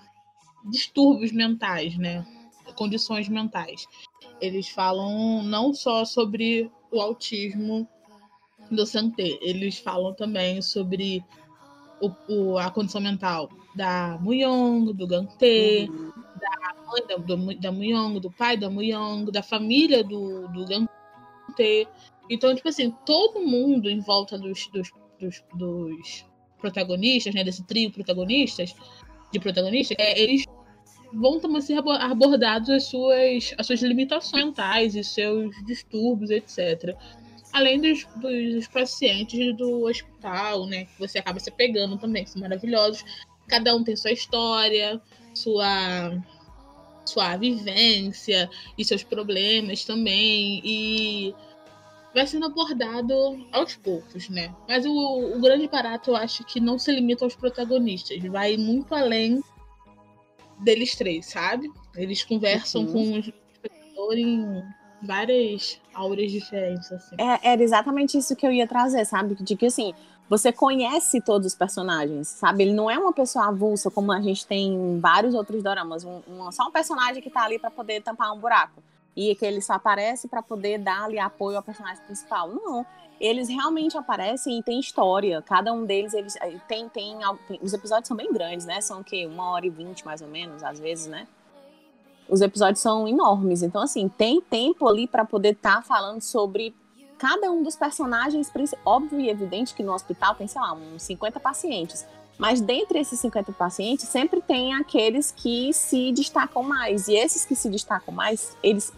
distúrbios 0.71 1.33
mentais, 1.33 1.97
né? 1.97 2.27
Condições 2.77 3.29
mentais. 3.29 3.87
Eles 4.41 4.69
falam 4.69 5.43
não 5.43 5.75
só 5.75 6.05
sobre 6.05 6.71
o 6.91 7.01
autismo 7.01 7.87
do 8.71 8.87
Santé, 8.87 9.39
eles 9.43 9.79
falam 9.79 10.15
também 10.15 10.63
sobre 10.63 11.25
o, 12.01 12.11
o- 12.29 12.59
a 12.59 12.71
condição 12.71 13.01
mental 13.01 13.51
da 13.75 14.17
Muyong, 14.21 14.93
do 14.93 15.07
Gantê, 15.07 15.89
Uhum. 15.91 16.13
Mãe 16.91 17.07
da, 17.07 17.17
do, 17.17 17.61
da 17.61 17.73
Muyong, 17.73 18.21
do 18.21 18.31
pai 18.31 18.57
da 18.57 18.69
Muyong, 18.69 19.31
da 19.31 19.43
família 19.43 20.03
do, 20.03 20.49
do 20.49 20.65
Gantê. 20.67 21.87
Então, 22.29 22.55
tipo 22.55 22.69
assim, 22.69 22.91
todo 23.05 23.41
mundo 23.41 23.89
em 23.89 24.01
volta 24.01 24.39
dos, 24.39 24.69
dos, 24.69 24.91
dos, 25.19 25.43
dos 25.55 26.25
protagonistas, 26.59 27.35
né? 27.35 27.43
Desse 27.43 27.65
trio 27.65 27.91
protagonistas, 27.91 28.75
de 29.33 29.41
protagonistas, 29.41 29.97
é, 29.99 30.21
eles 30.21 30.45
vão 31.13 31.41
também 31.41 31.61
ser 31.61 31.75
abo- 31.75 31.91
abordados 31.91 32.71
as 32.71 32.85
suas, 32.85 33.55
as 33.59 33.67
suas 33.67 33.83
limitações 33.83 34.45
mentais 34.45 34.95
e 34.95 35.03
seus 35.03 35.55
distúrbios, 35.67 36.31
etc. 36.31 36.97
Além 37.53 37.81
dos, 37.81 38.07
dos 38.17 38.69
pacientes 38.69 39.57
do 39.57 39.87
hospital, 39.87 40.67
né? 40.67 40.85
Que 40.85 40.99
você 40.99 41.19
acaba 41.19 41.41
se 41.41 41.51
pegando 41.51 41.99
também, 41.99 42.25
que 42.25 42.31
são 42.31 42.41
maravilhosos. 42.41 43.05
Cada 43.49 43.75
um 43.75 43.83
tem 43.83 43.97
sua 43.97 44.13
história. 44.13 45.01
sua 45.35 46.13
sua 47.11 47.37
vivência 47.37 48.49
e 48.79 48.85
seus 48.85 49.03
problemas 49.03 49.85
também 49.85 50.61
e 50.65 51.35
vai 52.15 52.27
sendo 52.27 52.47
abordado 52.47 53.15
aos 53.53 53.77
poucos, 53.77 54.29
né? 54.29 54.55
Mas 54.69 54.85
o, 54.87 54.93
o 55.37 55.41
grande 55.41 55.69
barato 55.69 56.11
eu 56.11 56.17
acho 56.17 56.45
que 56.45 56.59
não 56.61 56.79
se 56.79 56.91
limita 56.93 57.25
aos 57.25 57.37
protagonistas, 57.37 58.21
vai 58.25 58.57
muito 58.57 58.95
além 58.95 59.41
deles 60.61 60.95
três, 60.97 61.27
sabe? 61.27 61.71
Eles 61.97 62.23
conversam 62.25 62.83
Uhum. 62.83 62.93
com 62.93 63.13
o 63.13 63.19
espectador 63.19 64.15
em 64.17 64.63
várias 65.03 65.81
auras 65.95 66.31
diferentes, 66.31 66.91
assim. 66.93 67.17
É, 67.19 67.53
era 67.53 67.63
exatamente 67.63 68.19
isso 68.19 68.37
que 68.37 68.47
eu 68.47 68.53
ia 68.53 68.67
trazer, 68.67 69.05
sabe? 69.07 69.35
De 69.43 69.57
que 69.57 69.67
assim, 69.67 69.95
você 70.31 70.53
conhece 70.53 71.21
todos 71.21 71.49
os 71.49 71.55
personagens, 71.57 72.29
sabe? 72.29 72.63
Ele 72.63 72.73
não 72.73 72.89
é 72.89 72.97
uma 72.97 73.13
pessoa 73.13 73.49
avulsa 73.49 73.91
como 73.91 74.13
a 74.13 74.21
gente 74.21 74.47
tem 74.47 74.73
em 74.73 75.01
vários 75.01 75.35
outros 75.35 75.61
doramas, 75.63 76.05
um, 76.05 76.23
um- 76.29 76.53
só 76.53 76.69
um 76.69 76.71
personagem 76.71 77.21
que 77.21 77.29
tá 77.29 77.43
ali 77.45 77.59
pra 77.59 77.71
poder 77.71 78.01
tampar 78.01 78.33
um 78.33 78.39
buraco. 78.39 78.81
E 79.17 79.35
que 79.35 79.45
ele 79.45 79.61
só 79.61 79.73
aparece 79.73 80.29
pra 80.29 80.41
poder 80.41 80.79
dar 80.79 81.05
ali 81.07 81.19
apoio 81.19 81.57
ao 81.57 81.63
personagem 81.65 82.03
principal. 82.05 82.49
Não. 82.49 82.87
Eles 83.21 83.49
realmente 83.49 83.99
aparecem 83.99 84.59
e 84.59 84.63
tem 84.63 84.79
história. 84.79 85.43
Cada 85.43 85.73
um 85.73 85.85
deles, 85.85 86.15
eles 86.15 86.37
eh, 86.37 86.57
tem, 86.69 86.89
tem, 86.89 87.19
tem- 87.49 87.59
Os 87.61 87.73
episódios 87.75 88.07
são 88.07 88.17
bem 88.17 88.33
grandes, 88.33 88.65
né? 88.65 88.81
São 88.81 89.01
o 89.01 89.05
quê? 89.05 89.27
Uma 89.27 89.51
hora 89.51 89.67
e 89.67 89.69
vinte, 89.69 90.07
mais 90.07 90.23
ou 90.23 90.29
menos, 90.29 90.63
às 90.63 90.79
vezes, 90.79 91.09
né? 91.09 91.27
Os 92.29 92.41
episódios 92.41 92.81
são 92.81 93.09
enormes. 93.09 93.63
Então, 93.65 93.83
assim, 93.83 94.09
tem 94.09 94.41
tempo 94.41 94.87
ali 94.89 95.09
pra 95.09 95.25
poder 95.25 95.55
estar 95.55 95.83
falando 95.83 96.21
sobre 96.23 96.73
cada 97.21 97.53
um 97.53 97.63
dos 97.63 97.77
personagens, 97.77 98.51
óbvio 98.83 99.21
e 99.21 99.29
evidente 99.29 99.75
que 99.75 99.83
no 99.83 99.93
hospital 99.93 100.35
tem, 100.35 100.49
sei 100.49 100.59
lá, 100.59 100.73
uns 100.73 101.03
50 101.03 101.39
pacientes. 101.39 102.07
Mas 102.39 102.63
dentre 102.63 102.99
esses 102.99 103.21
50 103.21 103.53
pacientes, 103.53 104.09
sempre 104.09 104.41
tem 104.41 104.73
aqueles 104.73 105.31
que 105.31 105.71
se 105.75 106.13
destacam 106.13 106.63
mais. 106.63 107.09
E 107.09 107.15
esses 107.15 107.45
que 107.45 107.55
se 107.55 107.69
destacam 107.69 108.15
mais, 108.15 108.57
eles 108.63 108.91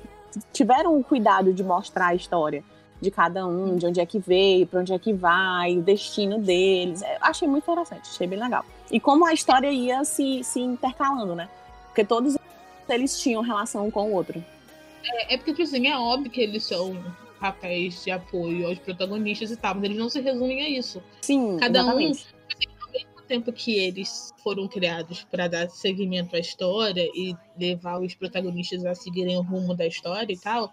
tiveram 0.53 0.97
o 0.97 1.03
cuidado 1.03 1.53
de 1.53 1.65
mostrar 1.65 2.07
a 2.07 2.15
história 2.15 2.63
de 3.01 3.11
cada 3.11 3.45
um, 3.45 3.77
de 3.77 3.87
onde 3.87 3.99
é 3.99 4.07
que 4.07 4.21
veio, 4.21 4.69
para 4.69 4.79
onde 4.79 4.93
é 4.93 4.99
que 5.01 5.13
vai, 5.13 5.77
o 5.77 5.83
destino 5.83 6.39
deles. 6.39 7.03
É, 7.03 7.19
achei 7.21 7.49
muito 7.49 7.65
interessante, 7.65 8.09
achei 8.09 8.29
bem 8.29 8.39
legal. 8.39 8.65
E 8.89 9.01
como 9.01 9.27
a 9.27 9.35
história 9.35 9.73
ia 9.73 10.05
se, 10.05 10.45
se 10.45 10.61
intercalando, 10.61 11.35
né? 11.35 11.49
Porque 11.87 12.05
todos 12.05 12.39
eles 12.89 13.19
tinham 13.19 13.43
relação 13.43 13.85
um 13.85 13.91
com 13.91 14.13
o 14.13 14.15
outro. 14.15 14.43
É, 15.05 15.35
é 15.35 15.37
porque, 15.37 15.51
tipo 15.51 15.65
assim, 15.65 15.89
é 15.89 15.99
óbvio 15.99 16.31
que 16.31 16.41
eles 16.41 16.63
são 16.63 16.97
papéis 17.43 18.05
de 18.05 18.13
apoio 18.13 18.69
aos 18.69 18.79
protagonistas 18.79 19.51
e 19.51 19.57
tal, 19.57 19.75
mas 19.75 19.83
eles 19.83 19.97
não 19.97 20.09
se 20.09 20.21
resumem 20.21 20.63
a 20.63 20.69
isso. 20.69 21.03
Sim, 21.21 21.57
Cada 21.59 21.81
um 21.85 21.99
exatamente. 21.99 22.29
ao 22.81 22.93
mesmo 22.93 23.23
tempo 23.27 23.53
que 23.53 23.75
eles 23.75 24.33
foram 24.45 24.69
criados 24.69 25.25
para 25.25 25.49
dar 25.49 25.69
seguimento 25.69 26.37
à 26.37 26.39
história 26.39 27.03
e 27.13 27.35
levar 27.59 28.01
os 28.01 28.15
protagonistas 28.15 28.87
a 28.87 28.95
seguirem 28.95 29.37
o 29.37 29.43
rumo 29.43 29.75
da 29.75 29.85
história 29.85 30.33
e 30.33 30.39
tal, 30.39 30.73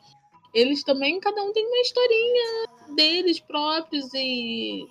eles 0.54 0.84
também, 0.84 1.20
cada 1.20 1.44
um 1.44 1.52
tem 1.52 1.66
uma 1.66 1.82
historinha 1.82 2.68
deles 2.96 3.40
próprios 3.40 4.14
e 4.14 4.86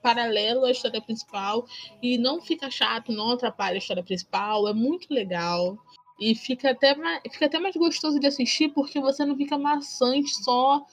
paralelo 0.00 0.64
à 0.64 0.70
história 0.70 1.00
principal 1.00 1.66
e 2.00 2.18
não 2.18 2.40
fica 2.40 2.70
chato, 2.70 3.10
não 3.10 3.30
atrapalha 3.30 3.74
a 3.74 3.78
história 3.78 4.04
principal, 4.04 4.68
é 4.68 4.72
muito 4.72 5.12
legal. 5.12 5.76
E 6.20 6.34
fica 6.34 6.70
até 6.70 6.94
mais, 6.94 7.20
fica 7.32 7.46
até 7.46 7.58
mais 7.58 7.74
gostoso 7.74 8.20
de 8.20 8.26
assistir 8.26 8.68
porque 8.68 9.00
você 9.00 9.24
não 9.24 9.34
fica 9.36 9.56
maçante 9.56 10.30
só 10.44 10.84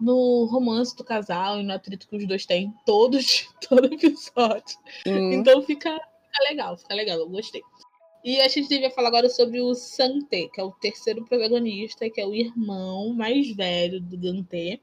no 0.00 0.44
romance 0.46 0.96
do 0.96 1.04
casal 1.04 1.60
e 1.60 1.62
no 1.62 1.72
atrito 1.72 2.08
que 2.08 2.16
os 2.16 2.26
dois 2.26 2.44
têm 2.46 2.72
todos, 2.84 3.48
todo 3.68 3.86
episódio. 3.92 4.76
Hum. 5.06 5.32
Então 5.32 5.62
fica, 5.62 5.90
fica 5.92 6.44
legal, 6.50 6.76
fica 6.76 6.94
legal, 6.94 7.18
eu 7.18 7.28
gostei. 7.28 7.62
E 8.24 8.40
a 8.40 8.48
gente 8.48 8.68
devia 8.68 8.90
falar 8.90 9.08
agora 9.08 9.28
sobre 9.28 9.60
o 9.60 9.74
Santé, 9.74 10.48
que 10.48 10.58
é 10.60 10.64
o 10.64 10.72
terceiro 10.72 11.24
protagonista, 11.24 12.08
que 12.08 12.20
é 12.20 12.26
o 12.26 12.34
irmão 12.34 13.12
mais 13.12 13.50
velho 13.54 14.00
do 14.00 14.16
Dante. 14.16 14.80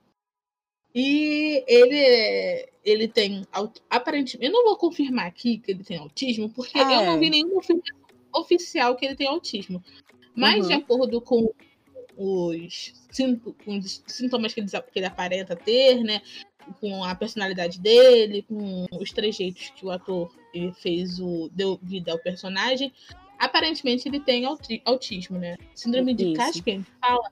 E 0.93 1.63
ele, 1.67 1.97
é- 1.97 2.69
ele 2.83 3.07
tem, 3.07 3.45
aparentemente, 3.89 4.45
eu 4.45 4.51
não 4.51 4.65
vou 4.65 4.77
confirmar 4.77 5.25
aqui 5.25 5.57
que 5.57 5.71
ele 5.71 5.83
tem 5.83 5.97
autismo, 5.97 6.49
porque 6.49 6.77
eu 6.77 6.81
É. 6.87 7.05
não 7.05 7.17
vi 7.19 7.29
nenhuma 7.29 7.55
confirmação 7.55 7.97
oficial 8.35 8.95
que 8.95 9.05
ele 9.05 9.15
tem 9.15 9.27
autismo. 9.27 9.83
Mas 10.35 10.61
Uhum. 10.63 10.67
de 10.67 10.73
acordo 10.73 11.21
com 11.21 11.51
os, 12.17 12.93
sin- 13.11 13.37
com 13.37 13.77
os 13.77 14.03
sintomas 14.07 14.53
que 14.53 14.59
ele, 14.59 14.69
que 14.69 14.99
ele 14.99 15.05
aparenta 15.05 15.55
ter, 15.55 16.03
né? 16.03 16.21
Com 16.79 17.03
a 17.03 17.15
personalidade 17.15 17.79
dele, 17.79 18.43
com 18.43 18.85
os 18.99 19.11
trejeitos 19.11 19.71
que 19.75 19.85
o 19.85 19.91
ator 19.91 20.31
ele 20.53 20.71
fez 20.73 21.19
o 21.19 21.49
deu 21.51 21.79
vida 21.81 22.11
ao 22.11 22.19
personagem, 22.19 22.93
aparentemente 23.39 24.07
ele 24.07 24.19
tem 24.19 24.45
auti- 24.45 24.81
autismo, 24.85 25.39
né? 25.39 25.57
Síndrome 25.73 26.13
de. 26.13 26.33
Caspian, 26.33 26.83
fala, 27.01 27.29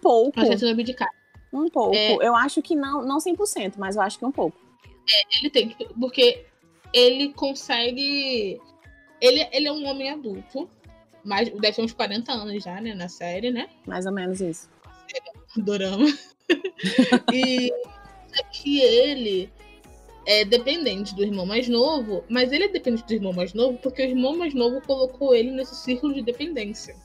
pouco. 0.00 0.32
mas 0.36 0.50
é 0.50 0.56
síndrome 0.56 0.84
de 0.84 0.94
Caspian. 0.94 1.16
Um 1.52 1.68
pouco. 1.68 1.94
É. 1.94 2.14
Eu 2.14 2.34
acho 2.34 2.60
que 2.60 2.74
não, 2.74 3.02
não 3.02 3.18
100%, 3.18 3.74
mas 3.78 3.96
eu 3.96 4.02
acho 4.02 4.18
que 4.18 4.24
um 4.24 4.32
pouco. 4.32 4.58
Ele 5.38 5.50
tem, 5.50 5.76
porque 5.98 6.44
ele 6.92 7.32
consegue. 7.32 8.60
Ele, 9.20 9.48
ele 9.52 9.68
é 9.68 9.72
um 9.72 9.86
homem 9.86 10.10
adulto, 10.10 10.68
mas 11.26 11.50
deve 11.50 11.72
ter 11.72 11.82
uns 11.82 11.92
40 11.92 12.32
anos 12.32 12.62
já, 12.62 12.80
né, 12.80 12.94
na 12.94 13.08
série, 13.08 13.50
né? 13.50 13.68
Mais 13.84 14.06
ou 14.06 14.12
menos 14.12 14.40
isso. 14.40 14.70
Dorama. 15.56 16.06
e 17.32 17.70
é 18.32 18.42
que 18.52 18.80
ele 18.80 19.50
é 20.24 20.44
dependente 20.44 21.14
do 21.14 21.22
irmão 21.22 21.44
mais 21.44 21.68
novo, 21.68 22.24
mas 22.28 22.52
ele 22.52 22.64
é 22.64 22.68
dependente 22.68 23.06
do 23.06 23.12
irmão 23.12 23.32
mais 23.32 23.52
novo 23.52 23.78
porque 23.78 24.02
o 24.02 24.08
irmão 24.08 24.36
mais 24.36 24.54
novo 24.54 24.80
colocou 24.82 25.34
ele 25.34 25.50
nesse 25.50 25.74
círculo 25.74 26.14
de 26.14 26.22
dependência. 26.22 26.96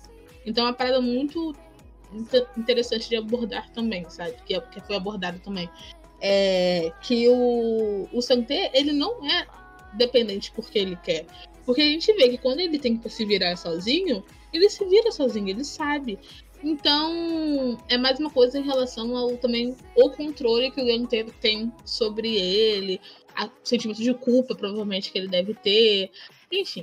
Então 0.46 0.66
é 0.66 0.68
uma 0.68 0.74
parada 0.74 1.02
muito 1.02 1.56
inte- 2.14 2.48
interessante 2.58 3.10
de 3.10 3.16
abordar 3.16 3.72
também, 3.72 4.08
sabe? 4.10 4.36
Que, 4.46 4.56
é- 4.56 4.62
que 4.62 4.82
foi 4.82 4.96
abordado 4.96 5.40
também. 5.40 5.70
É 6.20 6.92
que 7.02 7.28
o, 7.28 8.08
o 8.14 8.22
Santé, 8.22 8.70
ele 8.74 8.92
não 8.92 9.26
é 9.26 9.48
dependente 9.94 10.52
porque 10.52 10.78
ele 10.78 10.96
quer. 10.98 11.26
Porque 11.72 11.84
a 11.84 11.86
gente 11.86 12.12
vê 12.12 12.28
que 12.28 12.38
quando 12.38 12.60
ele 12.60 12.78
tem 12.78 12.98
que 12.98 13.10
se 13.10 13.24
virar 13.24 13.56
sozinho, 13.56 14.22
ele 14.52 14.70
se 14.70 14.84
vira 14.84 15.10
sozinho, 15.10 15.48
ele 15.48 15.64
sabe. 15.64 16.20
Então, 16.62 17.78
é 17.88 17.98
mais 17.98 18.20
uma 18.20 18.30
coisa 18.30 18.60
em 18.60 18.64
relação 18.64 19.16
ao 19.16 19.38
também 19.38 19.74
o 19.96 20.10
controle 20.10 20.70
que 20.70 20.82
o 20.82 20.86
Ganteiro 20.86 21.34
tem 21.40 21.72
sobre 21.86 22.36
ele, 22.36 23.00
a 23.34 23.50
sentimento 23.64 24.02
de 24.04 24.14
culpa, 24.14 24.54
provavelmente, 24.54 25.14
que 25.14 25.18
ele 25.18 25.30
deve 25.30 25.54
ter. 25.54 26.12
Enfim. 26.52 26.82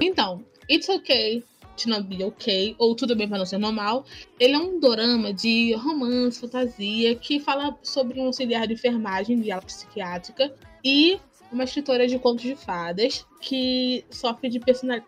Então, 0.00 0.44
It's 0.70 0.88
Okay 0.88 1.42
Not 1.86 2.24
Okay, 2.24 2.74
ou 2.78 2.94
Tudo 2.94 3.16
Bem 3.16 3.28
Pra 3.28 3.38
Não 3.38 3.46
Ser 3.46 3.58
Normal, 3.58 4.04
ele 4.38 4.54
é 4.54 4.58
um 4.58 4.78
dorama 4.78 5.32
de 5.32 5.74
romance, 5.74 6.40
fantasia, 6.40 7.14
que 7.16 7.40
fala 7.40 7.76
sobre 7.82 8.20
um 8.20 8.26
auxiliar 8.26 8.66
de 8.66 8.74
enfermagem 8.74 9.40
de 9.40 9.50
ala 9.50 9.62
psiquiátrica 9.62 10.54
e 10.84 11.18
uma 11.50 11.64
escritora 11.64 12.06
de 12.06 12.18
contos 12.18 12.44
de 12.44 12.56
fadas 12.56 13.26
que 13.40 14.04
sofre 14.10 14.48
de, 14.48 14.60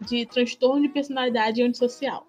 de 0.09 0.27
transtorno 0.27 0.83
de 0.83 0.89
personalidade 0.89 1.63
antissocial. 1.63 2.27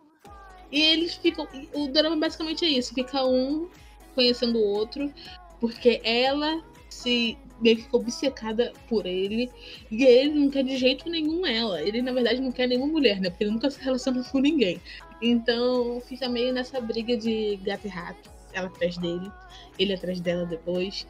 E 0.72 0.82
eles 0.82 1.15
ficam. 1.15 1.48
O 1.74 1.88
drama 1.88 2.15
basicamente 2.17 2.65
é 2.65 2.70
isso: 2.70 2.94
fica 2.94 3.25
um 3.25 3.70
conhecendo 4.13 4.58
o 4.60 4.65
outro, 4.65 5.13
porque 5.60 6.01
ela 6.03 6.62
se 6.89 7.38
meio 7.60 7.78
que 7.78 7.84
fica 7.84 7.98
obcecada 7.98 8.74
por 8.88 9.06
ele, 9.06 9.50
e 9.92 10.04
ele 10.04 10.34
não 10.34 10.50
quer 10.50 10.64
de 10.64 10.78
jeito 10.78 11.10
nenhum 11.10 11.46
ela. 11.46 11.82
Ele, 11.82 12.02
na 12.02 12.12
verdade, 12.12 12.42
não 12.42 12.52
quer 12.52 12.68
nenhuma 12.68 12.88
mulher, 12.88 13.20
né? 13.20 13.30
Porque 13.30 13.44
ele 13.44 13.52
nunca 13.52 13.70
se 13.70 13.82
relaciona 13.82 14.24
com 14.24 14.40
ninguém. 14.40 14.82
Então 15.22 16.00
fica 16.02 16.30
meio 16.30 16.54
nessa 16.54 16.80
briga 16.80 17.18
de 17.18 17.58
gato 17.58 17.86
e 17.86 17.90
rato. 17.90 18.30
Ela 18.54 18.68
atrás 18.68 18.98
dele, 18.98 19.32
ele 19.78 19.94
atrás 19.94 20.20
dela 20.20 20.46
depois. 20.46 21.06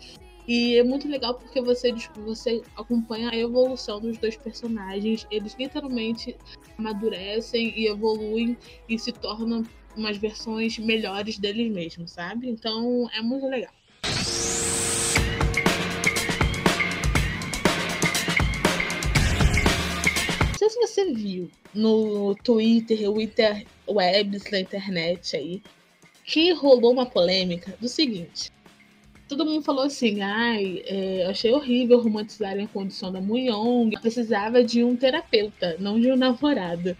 E 0.47 0.77
é 0.77 0.83
muito 0.83 1.09
legal 1.09 1.33
porque 1.35 1.61
você, 1.61 1.93
você 2.15 2.61
acompanha 2.75 3.29
a 3.29 3.35
evolução 3.35 3.99
dos 3.99 4.17
dois 4.17 4.37
personagens. 4.37 5.27
Eles 5.29 5.55
literalmente 5.59 6.37
amadurecem 6.77 7.73
e 7.77 7.87
evoluem 7.87 8.57
e 8.87 8.97
se 8.97 9.11
tornam 9.11 9.63
umas 9.95 10.15
versões 10.15 10.77
melhores 10.77 11.37
deles 11.37 11.69
mesmos, 11.71 12.11
sabe? 12.11 12.49
Então 12.49 13.09
é 13.13 13.21
muito 13.21 13.45
legal. 13.47 13.73
Você 20.97 21.13
viu 21.13 21.51
no 21.75 22.33
Twitter, 22.43 22.97
Twitter 23.03 23.67
webs 23.87 24.43
da 24.49 24.59
internet 24.59 25.35
aí, 25.35 25.61
que 26.25 26.51
rolou 26.53 26.91
uma 26.91 27.05
polêmica 27.05 27.77
do 27.79 27.87
seguinte. 27.87 28.51
Todo 29.29 29.45
mundo 29.45 29.61
falou 29.61 29.83
assim, 29.83 30.21
ai, 30.21 30.81
é, 30.87 31.27
achei 31.29 31.51
horrível 31.51 31.99
romantizarem 31.99 32.65
a 32.65 32.67
condição 32.67 33.11
da 33.11 33.21
Muyong. 33.21 33.91
Precisava 34.01 34.63
de 34.63 34.83
um 34.83 34.95
terapeuta, 34.95 35.75
não 35.79 35.99
de 35.99 36.11
um 36.11 36.15
namorado. 36.15 36.97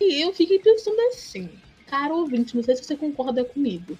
E 0.00 0.22
eu 0.22 0.32
fiquei 0.32 0.58
pensando 0.58 0.98
assim, 1.08 1.50
cara 1.86 2.14
ouvinte, 2.14 2.56
não 2.56 2.62
sei 2.62 2.76
se 2.76 2.84
você 2.84 2.96
concorda 2.96 3.44
comigo. 3.44 3.98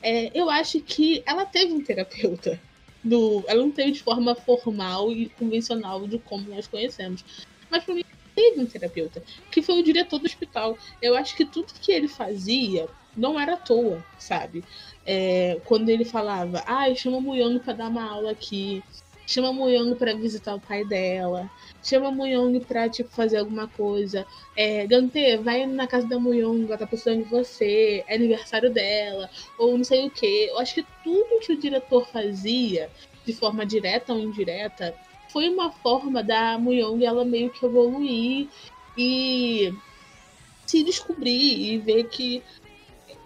É, 0.00 0.30
eu 0.38 0.48
acho 0.48 0.78
que 0.80 1.22
ela 1.26 1.44
teve 1.44 1.72
um 1.72 1.82
terapeuta. 1.82 2.60
Do, 3.02 3.42
ela 3.48 3.62
não 3.62 3.70
teve 3.70 3.92
de 3.92 4.02
forma 4.02 4.34
formal 4.34 5.10
e 5.10 5.30
convencional 5.30 6.06
de 6.06 6.18
como 6.18 6.48
nós 6.50 6.68
conhecemos. 6.68 7.24
Mas 7.70 7.82
pra 7.82 7.94
mim, 7.94 8.02
teve 8.34 8.60
um 8.60 8.66
terapeuta, 8.66 9.22
que 9.50 9.62
foi 9.62 9.80
o 9.80 9.82
diretor 9.82 10.18
do 10.18 10.26
hospital. 10.26 10.78
Eu 11.00 11.16
acho 11.16 11.36
que 11.36 11.44
tudo 11.44 11.72
que 11.80 11.92
ele 11.92 12.08
fazia 12.08 12.88
não 13.16 13.38
era 13.38 13.54
à 13.54 13.56
toa, 13.56 14.04
sabe? 14.18 14.64
É, 15.04 15.60
quando 15.64 15.88
ele 15.88 16.04
falava, 16.04 16.62
ah, 16.66 16.92
chama 16.94 17.20
Muyong 17.20 17.58
pra 17.60 17.72
dar 17.72 17.88
uma 17.88 18.04
aula 18.08 18.30
aqui, 18.30 18.82
chama 19.26 19.52
Muyong 19.52 19.94
pra 19.94 20.14
visitar 20.14 20.54
o 20.54 20.60
pai 20.60 20.84
dela, 20.84 21.50
chama 21.82 22.10
Muyong 22.10 22.60
pra, 22.60 22.88
tipo, 22.88 23.10
fazer 23.10 23.38
alguma 23.38 23.68
coisa. 23.68 24.26
É, 24.56 24.86
Gante, 24.86 25.36
vai 25.38 25.66
na 25.66 25.86
casa 25.86 26.06
da 26.06 26.18
Muyong, 26.18 26.66
ela 26.66 26.78
tá 26.78 26.86
precisando 26.86 27.22
de 27.22 27.28
você, 27.28 28.04
é 28.06 28.14
aniversário 28.14 28.72
dela, 28.72 29.28
ou 29.56 29.76
não 29.76 29.84
sei 29.84 30.06
o 30.06 30.10
quê. 30.10 30.48
Eu 30.50 30.58
acho 30.58 30.74
que 30.74 30.86
tudo 31.02 31.38
que 31.40 31.52
o 31.52 31.58
diretor 31.58 32.08
fazia, 32.08 32.90
de 33.24 33.32
forma 33.32 33.64
direta 33.66 34.12
ou 34.12 34.20
indireta, 34.20 34.96
foi 35.32 35.48
uma 35.48 35.70
forma 35.70 36.22
da 36.22 36.58
Muyong 36.58 37.04
ela 37.04 37.24
meio 37.24 37.50
que 37.50 37.64
evoluir 37.64 38.48
e 38.96 39.72
se 40.66 40.82
descobrir 40.82 41.72
e 41.72 41.78
ver 41.78 42.04
que 42.04 42.42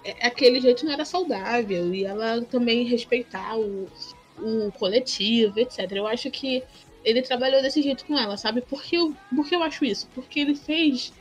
é- 0.05 0.27
aquele 0.27 0.61
jeito 0.61 0.85
não 0.85 0.93
era 0.93 1.05
saudável 1.05 1.95
e 1.95 2.05
ela 2.05 2.43
também 2.43 2.85
respeitar 2.85 3.57
o, 3.59 3.89
o 4.39 4.73
coletivo, 4.73 5.59
etc. 5.59 5.91
Eu 5.93 6.07
acho 6.07 6.31
que 6.31 6.63
ele 7.05 7.21
trabalhou 7.23 7.61
desse 7.63 7.83
jeito 7.83 8.05
com 8.07 8.19
ela, 8.19 8.37
sabe? 8.37 8.61
Por 8.63 8.83
que 8.83 8.97
eu, 8.97 9.15
por 9.35 9.47
que 9.47 9.55
eu 9.55 9.63
acho 9.63 9.85
isso? 9.85 10.09
Porque 10.15 10.41
ele 10.41 10.55
fez 10.55 11.13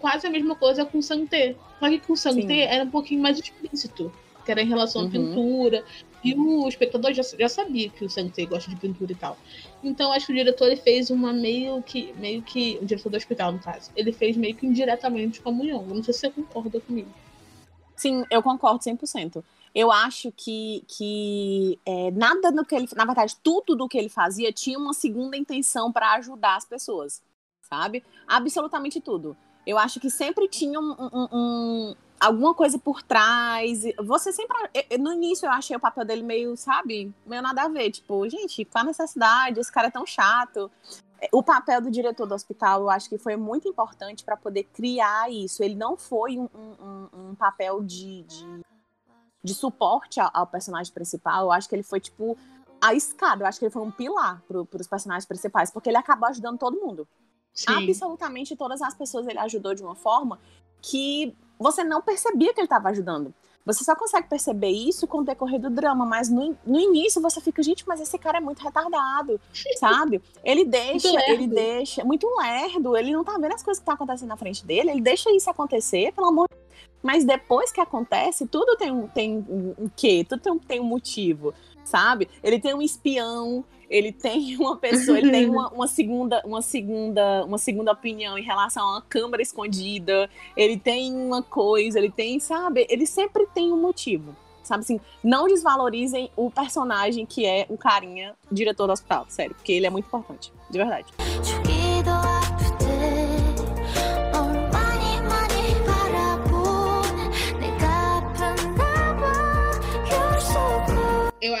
quase 0.00 0.26
a 0.26 0.30
mesma 0.30 0.54
coisa 0.56 0.84
com 0.84 0.98
o 0.98 1.02
Santé. 1.02 1.54
Só 1.78 1.88
que 1.88 1.98
com 2.00 2.12
o 2.12 2.16
Santé 2.16 2.60
era 2.62 2.84
um 2.84 2.90
pouquinho 2.90 3.20
mais 3.22 3.38
explícito, 3.38 4.12
que 4.44 4.50
era 4.50 4.62
em 4.62 4.66
relação 4.68 5.02
à 5.02 5.04
Uhum. 5.04 5.10
pintura. 5.10 5.84
E 6.26 6.34
o 6.34 6.66
espectador 6.68 7.12
já, 7.12 7.22
já 7.22 7.48
sabia 7.48 7.88
que 7.88 8.04
o 8.04 8.10
Santé 8.10 8.44
gosta 8.46 8.68
de 8.70 8.76
pintura 8.76 9.12
e 9.12 9.14
tal. 9.14 9.36
Então 9.84 10.10
acho 10.12 10.26
que 10.26 10.32
o 10.32 10.36
diretor 10.36 10.66
ele 10.66 10.76
fez 10.76 11.10
uma 11.10 11.32
meio 11.32 11.82
que. 11.82 12.12
meio 12.14 12.42
que. 12.42 12.78
O 12.82 12.84
diretor 12.86 13.10
do 13.10 13.16
hospital, 13.16 13.52
no 13.52 13.58
caso. 13.58 13.90
Ele 13.94 14.12
fez 14.12 14.36
meio 14.36 14.54
que 14.54 14.66
indiretamente 14.66 15.40
com 15.40 15.50
a 15.50 15.52
Munhong. 15.52 15.86
Não 15.94 16.02
sei 16.02 16.12
se 16.14 16.20
você 16.20 16.30
concorda 16.30 16.80
comigo. 16.80 17.08
Sim, 17.94 18.24
eu 18.30 18.42
concordo 18.42 18.80
100%. 18.82 19.42
Eu 19.74 19.92
acho 19.92 20.32
que, 20.32 20.82
que 20.88 21.78
é, 21.84 22.10
nada 22.10 22.50
do 22.50 22.64
que 22.64 22.74
ele. 22.74 22.88
Na 22.96 23.04
verdade, 23.04 23.36
tudo 23.42 23.76
do 23.76 23.86
que 23.88 23.98
ele 23.98 24.08
fazia 24.08 24.52
tinha 24.52 24.78
uma 24.78 24.94
segunda 24.94 25.36
intenção 25.36 25.92
para 25.92 26.14
ajudar 26.14 26.56
as 26.56 26.64
pessoas, 26.64 27.22
sabe? 27.60 28.02
Absolutamente 28.26 29.00
tudo. 29.00 29.36
Eu 29.66 29.76
acho 29.78 30.00
que 30.00 30.08
sempre 30.08 30.48
tinha 30.48 30.78
um, 30.80 30.92
um- 30.92 31.28
um- 31.32 31.94
alguma 32.20 32.54
coisa 32.54 32.78
por 32.78 33.02
trás. 33.02 33.82
Você 34.04 34.32
sempre. 34.32 34.56
No 34.98 35.12
início 35.12 35.46
eu 35.46 35.50
achei 35.52 35.76
o 35.76 35.80
papel 35.80 36.04
dele 36.04 36.22
meio, 36.22 36.56
sabe? 36.56 37.12
Meio 37.26 37.42
nada 37.42 37.62
a 37.62 37.68
ver. 37.68 37.90
Tipo, 37.90 38.28
gente, 38.28 38.64
qual 38.64 38.82
a 38.82 38.86
necessidade? 38.86 39.60
Esse 39.60 39.70
cara 39.72 39.88
é 39.88 39.90
tão 39.90 40.06
chato. 40.06 40.70
O 41.32 41.42
papel 41.42 41.80
do 41.80 41.90
diretor 41.90 42.26
do 42.26 42.34
hospital, 42.34 42.82
eu 42.82 42.90
acho 42.90 43.08
que 43.08 43.16
foi 43.18 43.36
muito 43.36 43.66
importante 43.68 44.22
para 44.24 44.36
poder 44.36 44.64
criar 44.64 45.30
isso. 45.30 45.62
Ele 45.62 45.74
não 45.74 45.96
foi 45.96 46.38
um, 46.38 46.48
um- 46.54 47.08
um- 47.30 47.34
papel 47.34 47.82
de, 47.82 48.22
de, 48.24 48.60
de 49.42 49.54
suporte 49.54 50.20
ao, 50.20 50.30
ao 50.32 50.46
personagem 50.46 50.92
principal. 50.92 51.44
Eu 51.44 51.52
acho 51.52 51.68
que 51.68 51.74
ele 51.74 51.82
foi, 51.82 52.00
tipo, 52.00 52.36
a 52.80 52.92
escada. 52.94 53.42
Eu 53.44 53.48
acho 53.48 53.58
que 53.58 53.64
ele 53.64 53.72
foi 53.72 53.82
um 53.82 53.90
pilar 53.90 54.42
para 54.46 54.60
os 54.80 54.86
personagens 54.86 55.24
principais, 55.26 55.70
porque 55.70 55.88
ele 55.88 55.96
acabou 55.96 56.28
ajudando 56.28 56.58
todo 56.58 56.78
mundo. 56.78 57.08
Absolutamente 57.78 58.54
todas 58.54 58.82
as 58.82 58.92
pessoas 58.94 59.26
ele 59.26 59.38
ajudou 59.38 59.74
de 59.74 59.82
uma 59.82 59.94
forma 59.94 60.38
que 60.82 61.34
você 61.58 61.82
não 61.82 62.02
percebia 62.02 62.52
que 62.52 62.60
ele 62.60 62.66
estava 62.66 62.88
ajudando. 62.88 63.32
Você 63.66 63.82
só 63.82 63.96
consegue 63.96 64.28
perceber 64.28 64.70
isso 64.70 65.08
com 65.08 65.18
o 65.18 65.24
decorrer 65.24 65.60
do 65.60 65.68
drama, 65.68 66.06
mas 66.06 66.28
no, 66.28 66.56
no 66.64 66.78
início 66.78 67.20
você 67.20 67.40
fica, 67.40 67.60
gente, 67.64 67.84
mas 67.84 68.00
esse 68.00 68.16
cara 68.16 68.38
é 68.38 68.40
muito 68.40 68.62
retardado, 68.62 69.40
sabe? 69.76 70.22
Ele 70.44 70.64
deixa, 70.64 71.08
ele 71.28 71.48
deixa, 71.48 72.04
muito 72.04 72.28
lerdo, 72.38 72.96
ele 72.96 73.12
não 73.12 73.24
tá 73.24 73.36
vendo 73.38 73.54
as 73.54 73.64
coisas 73.64 73.80
que 73.80 73.82
estão 73.82 73.94
acontecendo 73.94 74.28
na 74.28 74.36
frente 74.36 74.64
dele, 74.64 74.92
ele 74.92 75.00
deixa 75.00 75.32
isso 75.32 75.50
acontecer, 75.50 76.12
pelo 76.12 76.28
amor 76.28 76.48
de 76.48 76.56
Mas 77.02 77.24
depois 77.24 77.72
que 77.72 77.80
acontece, 77.80 78.46
tudo 78.46 78.76
tem 78.76 78.92
um, 78.92 79.08
tem 79.08 79.36
um, 79.36 79.74
um 79.76 79.90
quê? 79.96 80.24
Tudo 80.28 80.40
tem 80.40 80.52
um, 80.52 80.58
tem 80.58 80.80
um 80.80 80.84
motivo, 80.84 81.52
sabe? 81.86 82.28
Ele 82.42 82.58
tem 82.60 82.74
um 82.74 82.82
espião, 82.82 83.64
ele 83.88 84.12
tem 84.12 84.56
uma 84.60 84.76
pessoa, 84.76 85.18
ele 85.18 85.30
tem 85.30 85.48
uma, 85.48 85.68
uma 85.72 85.86
segunda, 85.86 86.42
uma 86.44 86.60
segunda, 86.60 87.44
uma 87.44 87.58
segunda 87.58 87.92
opinião 87.92 88.36
em 88.36 88.42
relação 88.42 88.84
a 88.84 88.92
uma 88.92 89.02
câmera 89.02 89.42
escondida, 89.42 90.28
ele 90.56 90.76
tem 90.76 91.14
uma 91.14 91.42
coisa, 91.42 91.98
ele 91.98 92.10
tem, 92.10 92.38
sabe? 92.38 92.86
Ele 92.90 93.06
sempre 93.06 93.46
tem 93.54 93.72
um 93.72 93.80
motivo. 93.80 94.34
Sabe 94.62 94.80
assim, 94.80 95.00
não 95.22 95.46
desvalorizem 95.46 96.28
o 96.34 96.50
personagem 96.50 97.24
que 97.24 97.46
é 97.46 97.66
o 97.68 97.78
carinha 97.78 98.34
diretor 98.50 98.88
do 98.88 98.92
hospital, 98.92 99.24
sério, 99.28 99.54
porque 99.54 99.72
ele 99.72 99.86
é 99.86 99.90
muito 99.90 100.06
importante, 100.06 100.52
de 100.68 100.76
verdade. 100.76 101.06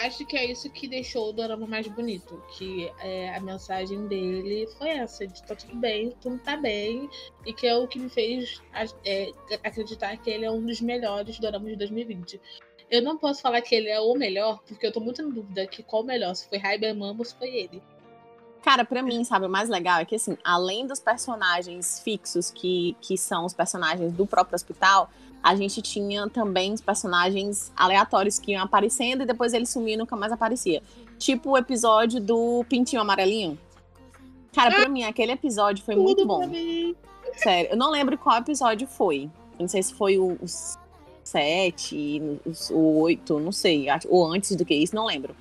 Acho 0.06 0.24
que 0.24 0.36
é 0.36 0.44
isso 0.44 0.70
que 0.70 0.88
deixou 0.88 1.28
o 1.28 1.32
dorama 1.32 1.66
mais 1.66 1.86
bonito. 1.86 2.42
Que 2.56 2.90
é, 3.00 3.34
a 3.34 3.40
mensagem 3.40 4.06
dele 4.06 4.66
foi 4.78 4.90
essa: 4.90 5.26
de 5.26 5.42
tá 5.42 5.54
tudo 5.54 5.76
bem, 5.76 6.14
tudo 6.20 6.38
tá 6.38 6.56
bem. 6.56 7.08
E 7.44 7.52
que 7.52 7.66
é 7.66 7.76
o 7.76 7.86
que 7.86 7.98
me 7.98 8.08
fez 8.08 8.62
é, 9.04 9.30
acreditar 9.62 10.16
que 10.16 10.30
ele 10.30 10.44
é 10.44 10.50
um 10.50 10.64
dos 10.64 10.80
melhores 10.80 11.38
doramas 11.38 11.70
de 11.70 11.76
2020. 11.76 12.40
Eu 12.90 13.02
não 13.02 13.18
posso 13.18 13.42
falar 13.42 13.60
que 13.62 13.74
ele 13.74 13.88
é 13.88 14.00
o 14.00 14.14
melhor, 14.14 14.60
porque 14.66 14.86
eu 14.86 14.92
tô 14.92 15.00
muito 15.00 15.20
na 15.22 15.34
dúvida 15.34 15.66
que 15.66 15.82
qual 15.82 16.02
o 16.02 16.06
melhor, 16.06 16.34
se 16.34 16.48
foi 16.48 16.58
Raiba 16.58 16.94
Mama 16.94 17.18
ou 17.18 17.24
se 17.24 17.34
foi 17.34 17.48
ele. 17.48 17.82
Cara, 18.62 18.84
pra 18.84 19.02
mim, 19.02 19.22
sabe, 19.22 19.46
o 19.46 19.48
mais 19.48 19.68
legal 19.68 20.00
é 20.00 20.04
que, 20.04 20.16
assim, 20.16 20.36
além 20.42 20.86
dos 20.86 20.98
personagens 20.98 22.00
fixos, 22.00 22.50
que, 22.50 22.96
que 23.00 23.16
são 23.16 23.44
os 23.44 23.54
personagens 23.54 24.12
do 24.12 24.26
próprio 24.26 24.56
hospital, 24.56 25.10
a 25.42 25.54
gente 25.54 25.80
tinha 25.82 26.28
também 26.28 26.72
os 26.72 26.80
personagens 26.80 27.72
aleatórios 27.76 28.38
que 28.38 28.52
iam 28.52 28.62
aparecendo 28.64 29.22
e 29.22 29.26
depois 29.26 29.52
eles 29.52 29.68
sumiam 29.70 29.94
e 29.94 29.96
nunca 29.98 30.16
mais 30.16 30.32
aparecia. 30.32 30.82
Tipo 31.18 31.50
o 31.52 31.56
episódio 31.58 32.20
do 32.20 32.64
Pintinho 32.68 33.00
Amarelinho. 33.00 33.58
Cara, 34.52 34.74
pra 34.74 34.88
mim, 34.88 35.04
aquele 35.04 35.32
episódio 35.32 35.84
foi 35.84 35.94
muito 35.94 36.26
bom. 36.26 36.40
Sério, 37.36 37.70
eu 37.72 37.76
não 37.76 37.90
lembro 37.90 38.16
qual 38.18 38.36
episódio 38.38 38.86
foi. 38.86 39.30
Não 39.58 39.68
sei 39.68 39.82
se 39.82 39.92
foi 39.94 40.18
o, 40.18 40.32
o 40.32 40.46
sete, 41.22 42.20
os- 42.44 42.70
o 42.70 42.98
oito, 43.00 43.38
não 43.38 43.52
sei. 43.52 43.86
Ou 44.08 44.26
antes 44.32 44.54
do 44.56 44.64
que 44.64 44.74
isso, 44.74 44.94
não 44.94 45.06
lembro. 45.06 45.34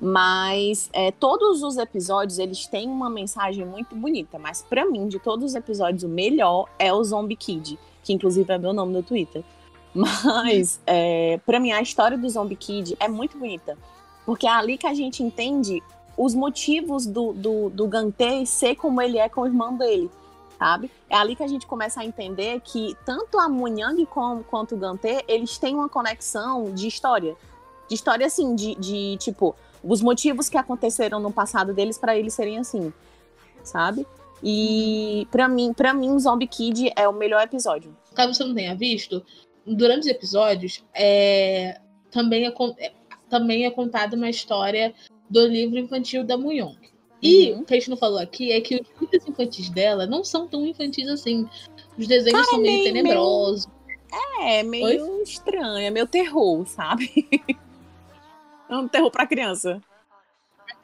Mas 0.00 0.90
é, 0.92 1.10
todos 1.12 1.62
os 1.62 1.76
episódios, 1.76 2.38
eles 2.38 2.66
têm 2.66 2.88
uma 2.88 3.08
mensagem 3.08 3.64
muito 3.64 3.94
bonita. 3.94 4.38
Mas 4.38 4.62
pra 4.62 4.84
mim, 4.84 5.06
de 5.08 5.18
todos 5.18 5.44
os 5.46 5.54
episódios, 5.54 6.02
o 6.02 6.08
melhor 6.08 6.68
é 6.78 6.92
o 6.92 7.02
Zombie 7.04 7.36
Kid. 7.36 7.78
Que 8.02 8.12
inclusive 8.12 8.50
é 8.52 8.58
meu 8.58 8.72
nome 8.72 8.92
no 8.92 9.02
Twitter. 9.02 9.42
Mas, 9.94 10.80
é, 10.86 11.38
para 11.44 11.60
mim, 11.60 11.72
a 11.72 11.80
história 11.80 12.16
do 12.16 12.28
Zombie 12.28 12.56
Kid 12.56 12.96
é 12.98 13.08
muito 13.08 13.38
bonita. 13.38 13.76
Porque 14.24 14.46
é 14.46 14.50
ali 14.50 14.78
que 14.78 14.86
a 14.86 14.94
gente 14.94 15.22
entende 15.22 15.82
os 16.16 16.34
motivos 16.34 17.06
do, 17.06 17.32
do, 17.32 17.70
do 17.70 17.86
Gantei 17.86 18.46
ser 18.46 18.76
como 18.76 19.00
ele 19.00 19.18
é 19.18 19.28
com 19.28 19.42
o 19.42 19.46
irmão 19.46 19.76
dele, 19.76 20.10
sabe? 20.58 20.90
É 21.08 21.16
ali 21.16 21.34
que 21.34 21.42
a 21.42 21.46
gente 21.46 21.66
começa 21.66 22.00
a 22.00 22.04
entender 22.04 22.60
que 22.60 22.96
tanto 23.04 23.38
a 23.38 23.48
Munyang 23.48 24.04
como, 24.06 24.44
quanto 24.44 24.74
o 24.74 24.78
Gantei, 24.78 25.22
eles 25.26 25.58
têm 25.58 25.74
uma 25.74 25.88
conexão 25.88 26.72
de 26.72 26.86
história. 26.86 27.34
De 27.88 27.94
história, 27.94 28.26
assim, 28.26 28.54
de, 28.54 28.74
de 28.76 29.16
tipo, 29.18 29.54
os 29.82 30.00
motivos 30.00 30.48
que 30.48 30.56
aconteceram 30.56 31.18
no 31.18 31.32
passado 31.32 31.74
deles 31.74 31.98
para 31.98 32.16
eles 32.16 32.34
serem 32.34 32.58
assim, 32.58 32.92
sabe? 33.64 34.06
E 34.42 35.26
pra 35.30 35.48
mim, 35.48 35.72
para 35.72 35.94
mim, 35.94 36.10
o 36.10 36.18
Zombie 36.18 36.46
Kid 36.48 36.92
é 36.96 37.08
o 37.08 37.12
melhor 37.12 37.42
episódio. 37.42 37.96
Caso 38.14 38.34
você 38.34 38.44
não 38.44 38.54
tenha 38.54 38.74
visto, 38.74 39.24
durante 39.66 40.00
os 40.00 40.06
episódios, 40.08 40.84
é, 40.94 41.80
também, 42.10 42.46
é, 42.46 42.52
é- 42.78 42.92
também 43.30 43.64
é 43.64 43.70
contada 43.70 44.16
uma 44.16 44.28
história 44.28 44.92
do 45.30 45.46
livro 45.46 45.78
infantil 45.78 46.24
da 46.24 46.36
Muyong. 46.36 46.76
E 47.22 47.52
Uhum. 47.52 47.60
o 47.60 47.64
que 47.64 47.72
a 47.74 47.76
gente 47.78 47.88
não 47.90 47.96
falou 47.96 48.18
aqui 48.18 48.50
é 48.50 48.60
que 48.60 48.74
os 48.74 49.00
livros 49.00 49.28
infantis 49.28 49.70
dela 49.70 50.06
não 50.06 50.24
são 50.24 50.48
tão 50.48 50.66
infantis 50.66 51.08
assim. 51.08 51.48
Os 51.96 52.06
desenhos 52.08 52.44
são 52.48 52.58
meio 52.58 52.82
meio- 52.82 52.92
tenebrosos. 52.92 53.68
É, 54.42 54.62
meio 54.64 55.22
estranho, 55.22 55.78
é 55.86 55.88
meio 55.90 56.06
terror, 56.06 56.66
sabe? 56.66 57.08
É 58.68 58.76
um 58.76 58.88
terror 58.88 59.10
pra 59.10 59.26
criança. 59.26 59.82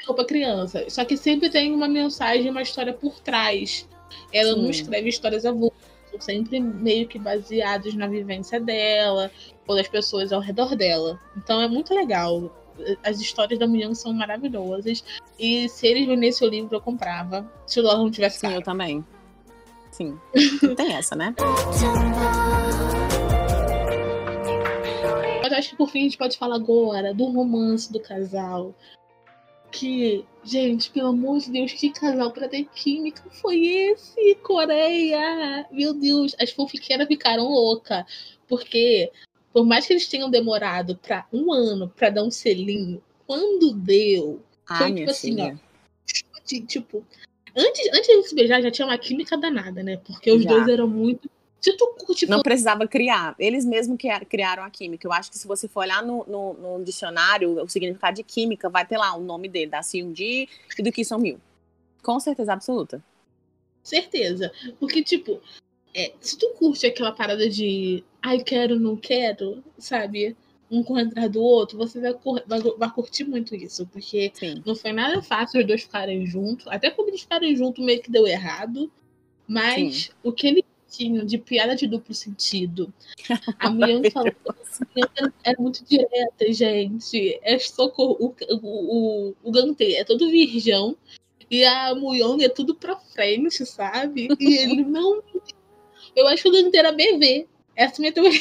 Roupa 0.06 0.24
criança. 0.24 0.84
Só 0.88 1.04
que 1.04 1.16
sempre 1.16 1.50
tem 1.50 1.72
uma 1.72 1.88
mensagem, 1.88 2.50
uma 2.50 2.62
história 2.62 2.92
por 2.92 3.18
trás. 3.20 3.88
Ela 4.32 4.56
não 4.56 4.64
Sim. 4.64 4.70
escreve 4.70 5.08
histórias 5.08 5.44
avulsas, 5.44 5.76
sempre 6.20 6.60
meio 6.60 7.06
que 7.06 7.18
baseados 7.18 7.94
na 7.94 8.06
vivência 8.06 8.60
dela 8.60 9.30
ou 9.66 9.76
das 9.76 9.88
pessoas 9.88 10.32
ao 10.32 10.40
redor 10.40 10.74
dela. 10.74 11.18
Então 11.36 11.60
é 11.60 11.68
muito 11.68 11.94
legal. 11.94 12.50
As 13.02 13.20
histórias 13.20 13.58
da 13.58 13.66
Muyang 13.66 13.94
são 13.94 14.12
maravilhosas. 14.12 15.04
E 15.38 15.68
se 15.68 15.86
eles 15.86 16.06
vendessem 16.06 16.46
o 16.46 16.50
livro, 16.50 16.76
eu 16.76 16.80
comprava. 16.80 17.50
Se 17.66 17.80
o 17.80 17.82
dólar 17.82 17.98
não 17.98 18.10
tivesse 18.10 18.38
Sim, 18.38 18.46
caro. 18.46 18.60
eu 18.60 18.62
também. 18.62 19.04
Sim. 19.90 20.18
Tem 20.76 20.94
essa, 20.94 21.16
né? 21.16 21.34
Mas 25.42 25.52
eu 25.52 25.58
acho 25.58 25.70
que 25.70 25.76
por 25.76 25.88
fim 25.90 26.00
a 26.00 26.02
gente 26.02 26.18
pode 26.18 26.38
falar 26.38 26.56
agora 26.56 27.12
do 27.12 27.24
romance 27.26 27.92
do 27.92 28.00
casal. 28.00 28.74
Que, 29.70 30.24
gente, 30.42 30.90
pelo 30.90 31.08
amor 31.08 31.38
de 31.40 31.50
Deus, 31.50 31.72
que 31.72 31.90
casal 31.90 32.32
pra 32.32 32.48
ter 32.48 32.64
química 32.74 33.22
foi 33.30 33.66
esse? 33.66 34.34
Coreia! 34.36 35.66
Meu 35.70 35.92
Deus, 35.92 36.34
as 36.40 36.50
fanfiqueiras 36.50 37.06
ficaram 37.06 37.44
loucas. 37.44 38.04
Porque, 38.48 39.10
por 39.52 39.66
mais 39.66 39.86
que 39.86 39.92
eles 39.92 40.08
tenham 40.08 40.30
demorado 40.30 40.96
pra 40.96 41.26
um 41.32 41.52
ano 41.52 41.88
pra 41.94 42.08
dar 42.10 42.24
um 42.24 42.30
selinho, 42.30 43.02
quando 43.26 43.72
deu, 43.74 44.42
Ai, 44.66 44.78
Foi 44.88 44.94
tipo 44.94 45.10
assim, 45.10 45.28
filha. 45.30 45.60
de- 46.46 46.60
tipo, 46.66 47.04
antes, 47.56 47.88
antes 47.92 48.06
de 48.06 48.28
se 48.28 48.34
beijar, 48.34 48.62
já 48.62 48.70
tinha 48.70 48.86
uma 48.86 48.98
química 48.98 49.36
danada, 49.36 49.82
né? 49.82 49.98
Porque 49.98 50.30
os 50.30 50.42
Já. 50.42 50.48
dois 50.50 50.68
eram 50.68 50.86
muito. 50.88 51.30
Se 51.60 51.76
tu 51.76 51.94
curte 51.98 52.26
Não 52.26 52.42
precisava 52.42 52.86
criar. 52.86 53.34
Eles 53.38 53.64
mesmos 53.64 53.98
criaram 54.28 54.62
a 54.62 54.70
química. 54.70 55.06
Eu 55.06 55.12
acho 55.12 55.30
que 55.30 55.38
se 55.38 55.46
você 55.46 55.66
for 55.66 55.80
olhar 55.80 56.04
no, 56.04 56.24
no, 56.26 56.54
no 56.54 56.84
dicionário, 56.84 57.62
o 57.62 57.68
significado 57.68 58.16
de 58.16 58.22
química, 58.22 58.68
vai 58.68 58.86
ter 58.86 58.96
lá 58.96 59.14
o 59.16 59.20
nome 59.20 59.48
dele, 59.48 59.70
da 59.70 59.82
Seung-ji 59.82 60.48
e 60.78 60.82
do 60.82 60.92
Ki 60.92 61.04
Song-mil. 61.04 61.40
Com 62.02 62.20
certeza 62.20 62.52
absoluta. 62.52 63.02
certeza. 63.82 64.52
Porque, 64.78 65.02
tipo, 65.02 65.40
é, 65.94 66.12
se 66.20 66.38
tu 66.38 66.50
curte 66.50 66.86
aquela 66.86 67.12
parada 67.12 67.48
de 67.48 68.04
ai, 68.22 68.42
quero, 68.42 68.78
não 68.78 68.96
quero, 68.96 69.62
sabe? 69.78 70.36
Um 70.70 70.82
correndo 70.82 71.10
atrás 71.10 71.30
do 71.32 71.42
outro, 71.42 71.78
você 71.78 71.98
vai, 71.98 72.14
vai, 72.46 72.60
vai 72.60 72.90
curtir 72.92 73.24
muito 73.24 73.54
isso. 73.56 73.86
Porque 73.86 74.30
Sim. 74.34 74.62
não 74.64 74.76
foi 74.76 74.92
nada 74.92 75.20
fácil 75.22 75.60
os 75.60 75.66
dois 75.66 75.82
ficarem 75.82 76.24
juntos. 76.24 76.66
Até 76.68 76.90
quando 76.90 77.08
eles 77.08 77.22
ficaram 77.22 77.52
juntos, 77.56 77.84
meio 77.84 78.00
que 78.00 78.10
deu 78.10 78.26
errado. 78.26 78.90
Mas 79.46 80.10
o 80.22 80.30
que 80.30 80.46
eles 80.46 80.64
tinham 80.88 81.24
de 81.24 81.38
piada 81.38 81.76
de 81.76 81.86
duplo 81.86 82.14
sentido. 82.14 82.92
A 83.58 83.70
mulher 83.70 84.00
falou 84.12 84.32
era, 84.96 85.32
era 85.44 85.60
muito 85.60 85.84
direta, 85.84 86.52
gente. 86.52 87.38
É 87.42 87.58
socorro. 87.58 88.16
O, 88.20 88.34
o, 88.54 89.28
o, 89.30 89.34
o 89.42 89.50
Gantê 89.50 89.96
é 89.96 90.04
todo 90.04 90.30
virgão. 90.30 90.96
E 91.50 91.64
a 91.64 91.94
Muyong 91.94 92.44
é 92.44 92.48
tudo 92.48 92.74
pra 92.74 92.96
frente, 92.96 93.64
sabe? 93.64 94.28
E 94.38 94.56
ele 94.58 94.84
não. 94.84 95.22
Eu 96.14 96.26
acho 96.28 96.42
que 96.42 96.48
o 96.48 96.52
Gantê 96.52 96.78
era 96.78 96.92
BV. 96.92 97.46
Essa 97.74 97.94
é 97.94 97.96
a 97.96 98.00
minha 98.00 98.12
teoria. 98.12 98.40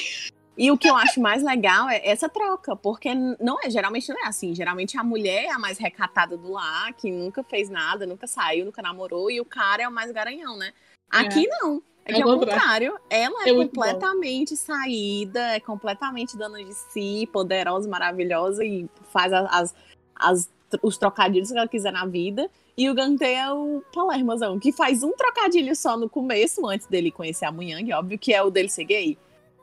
E 0.57 0.71
o 0.71 0.77
que 0.77 0.89
eu 0.89 0.95
acho 0.95 1.21
mais 1.21 1.43
legal 1.43 1.87
é 1.87 2.01
essa 2.03 2.27
troca, 2.27 2.75
porque 2.75 3.13
não 3.13 3.61
é, 3.63 3.69
geralmente 3.69 4.09
não 4.09 4.25
é 4.25 4.27
assim. 4.27 4.55
Geralmente 4.55 4.97
a 4.97 5.03
mulher 5.03 5.43
é 5.43 5.51
a 5.51 5.59
mais 5.59 5.77
recatada 5.77 6.35
do 6.35 6.51
lar, 6.51 6.93
que 6.93 7.11
nunca 7.11 7.43
fez 7.43 7.69
nada, 7.69 8.07
nunca 8.07 8.25
saiu, 8.25 8.65
nunca 8.65 8.81
namorou, 8.81 9.29
e 9.29 9.39
o 9.39 9.45
cara 9.45 9.83
é 9.83 9.87
o 9.87 9.91
mais 9.91 10.11
garanhão, 10.11 10.57
né? 10.57 10.73
Aqui 11.11 11.47
não. 11.47 11.81
É 12.07 12.13
Aqui 12.13 12.23
o 12.23 12.29
ao 12.31 12.39
contrário. 12.39 12.97
ela 13.09 13.43
é, 13.45 13.49
É 13.49 13.53
completamente 13.53 14.55
saída, 14.55 15.39
é 15.55 15.59
completamente 15.59 16.37
dona 16.37 16.63
de 16.63 16.73
si, 16.73 17.27
poderosa, 17.31 17.87
maravilhosa 17.89 18.63
e 18.63 18.87
faz 19.11 19.31
as, 19.33 19.75
as- 20.15 20.49
os 20.81 20.97
trocadilhos 20.97 21.51
que 21.51 21.57
ela 21.57 21.67
quiser 21.67 21.91
na 21.91 22.05
vida. 22.05 22.49
E 22.77 22.89
o 22.89 22.93
Gantê 22.93 23.33
é 23.33 23.51
o 23.51 23.81
Palermozão, 23.93 24.59
que 24.59 24.71
faz 24.71 25.01
um 25.03 25.11
trocadilho 25.13 25.75
só 25.75 25.97
no 25.97 26.07
começo, 26.09 26.65
antes 26.67 26.85
dele 26.87 27.09
conhecer 27.11 27.45
a 27.45 27.51
Muyang, 27.51 27.91
óbvio, 27.93 28.19
que 28.19 28.33
é 28.33 28.41
o 28.43 28.49
dele 28.51 28.69
ser 28.69 28.83
gay. 28.85 29.17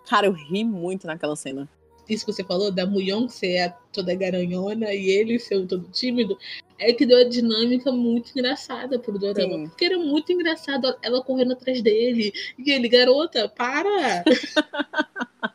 Cara, 0.08 0.26
eu 0.26 0.32
ri 0.32 0.64
muito 0.64 1.06
naquela 1.06 1.36
cena. 1.36 1.68
Isso 2.08 2.26
que 2.26 2.32
você 2.32 2.44
falou, 2.44 2.70
da 2.70 2.86
Muyong 2.86 3.28
ser 3.28 3.58
a 3.58 3.70
toda 3.92 4.14
garanhona 4.14 4.92
e 4.92 5.08
ele 5.08 5.38
ser 5.38 5.66
todo 5.66 5.88
tímido, 5.90 6.38
é 6.78 6.92
que 6.92 7.06
deu 7.06 7.18
a 7.18 7.24
dinâmica 7.24 7.90
muito 7.90 8.30
engraçada 8.30 8.98
pro 8.98 9.18
Dorama. 9.18 9.54
Sim. 9.54 9.68
Porque 9.68 9.84
era 9.84 9.98
muito 9.98 10.32
engraçado 10.32 10.94
ela 11.02 11.22
correndo 11.22 11.52
atrás 11.52 11.80
dele. 11.80 12.32
E 12.58 12.70
ele, 12.70 12.88
garota, 12.88 13.48
para! 13.48 14.24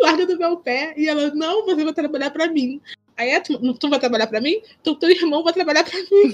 Larga 0.00 0.26
do 0.26 0.38
meu 0.38 0.56
pé. 0.58 0.94
E 0.96 1.08
ela, 1.08 1.34
não, 1.34 1.64
você 1.64 1.84
vai 1.84 1.92
trabalhar 1.92 2.30
pra 2.30 2.48
mim. 2.48 2.80
Aí 3.16 3.30
é, 3.30 3.40
tu, 3.40 3.74
tu 3.74 3.90
vai 3.90 3.98
trabalhar 3.98 4.28
pra 4.28 4.40
mim? 4.40 4.62
Então 4.80 4.94
teu 4.94 5.10
irmão 5.10 5.42
vai 5.42 5.52
trabalhar 5.52 5.82
pra 5.84 5.98
mim. 5.98 6.32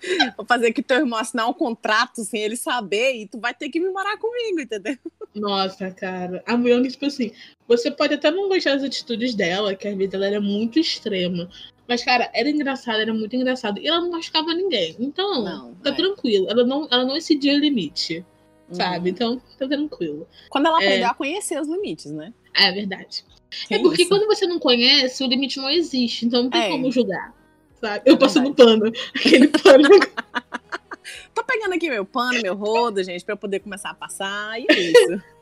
Vou 0.36 0.46
fazer 0.46 0.72
que 0.72 0.82
teu 0.82 0.98
irmão 0.98 1.18
assinar 1.18 1.48
um 1.48 1.52
contrato 1.54 2.22
sem 2.24 2.40
ele 2.42 2.56
saber 2.56 3.14
e 3.16 3.26
tu 3.26 3.38
vai 3.38 3.54
ter 3.54 3.68
que 3.68 3.80
me 3.80 3.88
morar 3.90 4.16
comigo, 4.18 4.60
entendeu? 4.60 4.96
Nossa, 5.34 5.90
cara. 5.90 6.42
A 6.46 6.56
Muyong, 6.56 6.88
tipo 6.88 7.06
assim, 7.06 7.32
você 7.66 7.90
pode 7.90 8.14
até 8.14 8.30
não 8.30 8.48
gostar 8.48 8.74
das 8.74 8.84
atitudes 8.84 9.34
dela, 9.34 9.74
que 9.74 9.86
às 9.88 9.96
vezes 9.96 10.14
ela 10.14 10.26
era 10.26 10.40
muito 10.40 10.78
extrema. 10.78 11.48
Mas, 11.88 12.04
cara, 12.04 12.30
era 12.34 12.50
engraçado, 12.50 13.00
era 13.00 13.14
muito 13.14 13.36
engraçado. 13.36 13.78
E 13.80 13.86
ela 13.86 14.00
não 14.00 14.10
machucava 14.10 14.52
ninguém. 14.52 14.96
Então, 14.98 15.42
Não, 15.44 15.74
tá 15.76 15.90
é. 15.90 15.92
tranquilo. 15.92 16.46
Ela 16.50 16.64
não, 16.64 16.88
ela 16.90 17.04
não 17.04 17.16
excedia 17.16 17.54
o 17.54 17.58
limite, 17.58 18.24
sabe? 18.72 19.10
Uhum. 19.10 19.14
Então, 19.14 19.42
tá 19.58 19.68
tranquilo. 19.68 20.26
Quando 20.50 20.66
ela 20.66 20.82
É. 20.82 20.86
aprendeu 20.86 21.08
a 21.08 21.14
conhecer 21.14 21.60
os 21.60 21.68
limites, 21.68 22.10
né? 22.10 22.32
É 22.54 22.72
verdade. 22.72 23.24
É 23.70 23.74
Tem 23.76 23.82
porque 23.82 24.02
isso. 24.02 24.08
quando 24.10 24.26
você 24.26 24.46
não 24.46 24.58
conhece, 24.58 25.22
o 25.22 25.28
limite 25.28 25.58
não 25.58 25.70
existe. 25.70 26.26
Então 26.26 26.42
não 26.44 26.50
tem 26.50 26.62
É. 26.62 26.68
como 26.70 26.90
julgar 26.90 27.32
sabe? 27.80 28.02
Eu 28.04 28.16
é 28.16 28.40
no 28.40 28.54
pano, 28.54 28.92
aquele 29.14 29.48
pano. 29.48 29.88
Tô 31.34 31.44
pegando 31.44 31.74
aqui 31.74 31.88
meu 31.90 32.04
pano, 32.04 32.40
meu 32.42 32.54
rodo, 32.54 33.02
gente, 33.02 33.24
pra 33.24 33.34
eu 33.34 33.38
poder 33.38 33.60
começar 33.60 33.90
a 33.90 33.94
passar, 33.94 34.58
e 34.60 34.66
é 34.68 34.74
isso. 34.74 35.22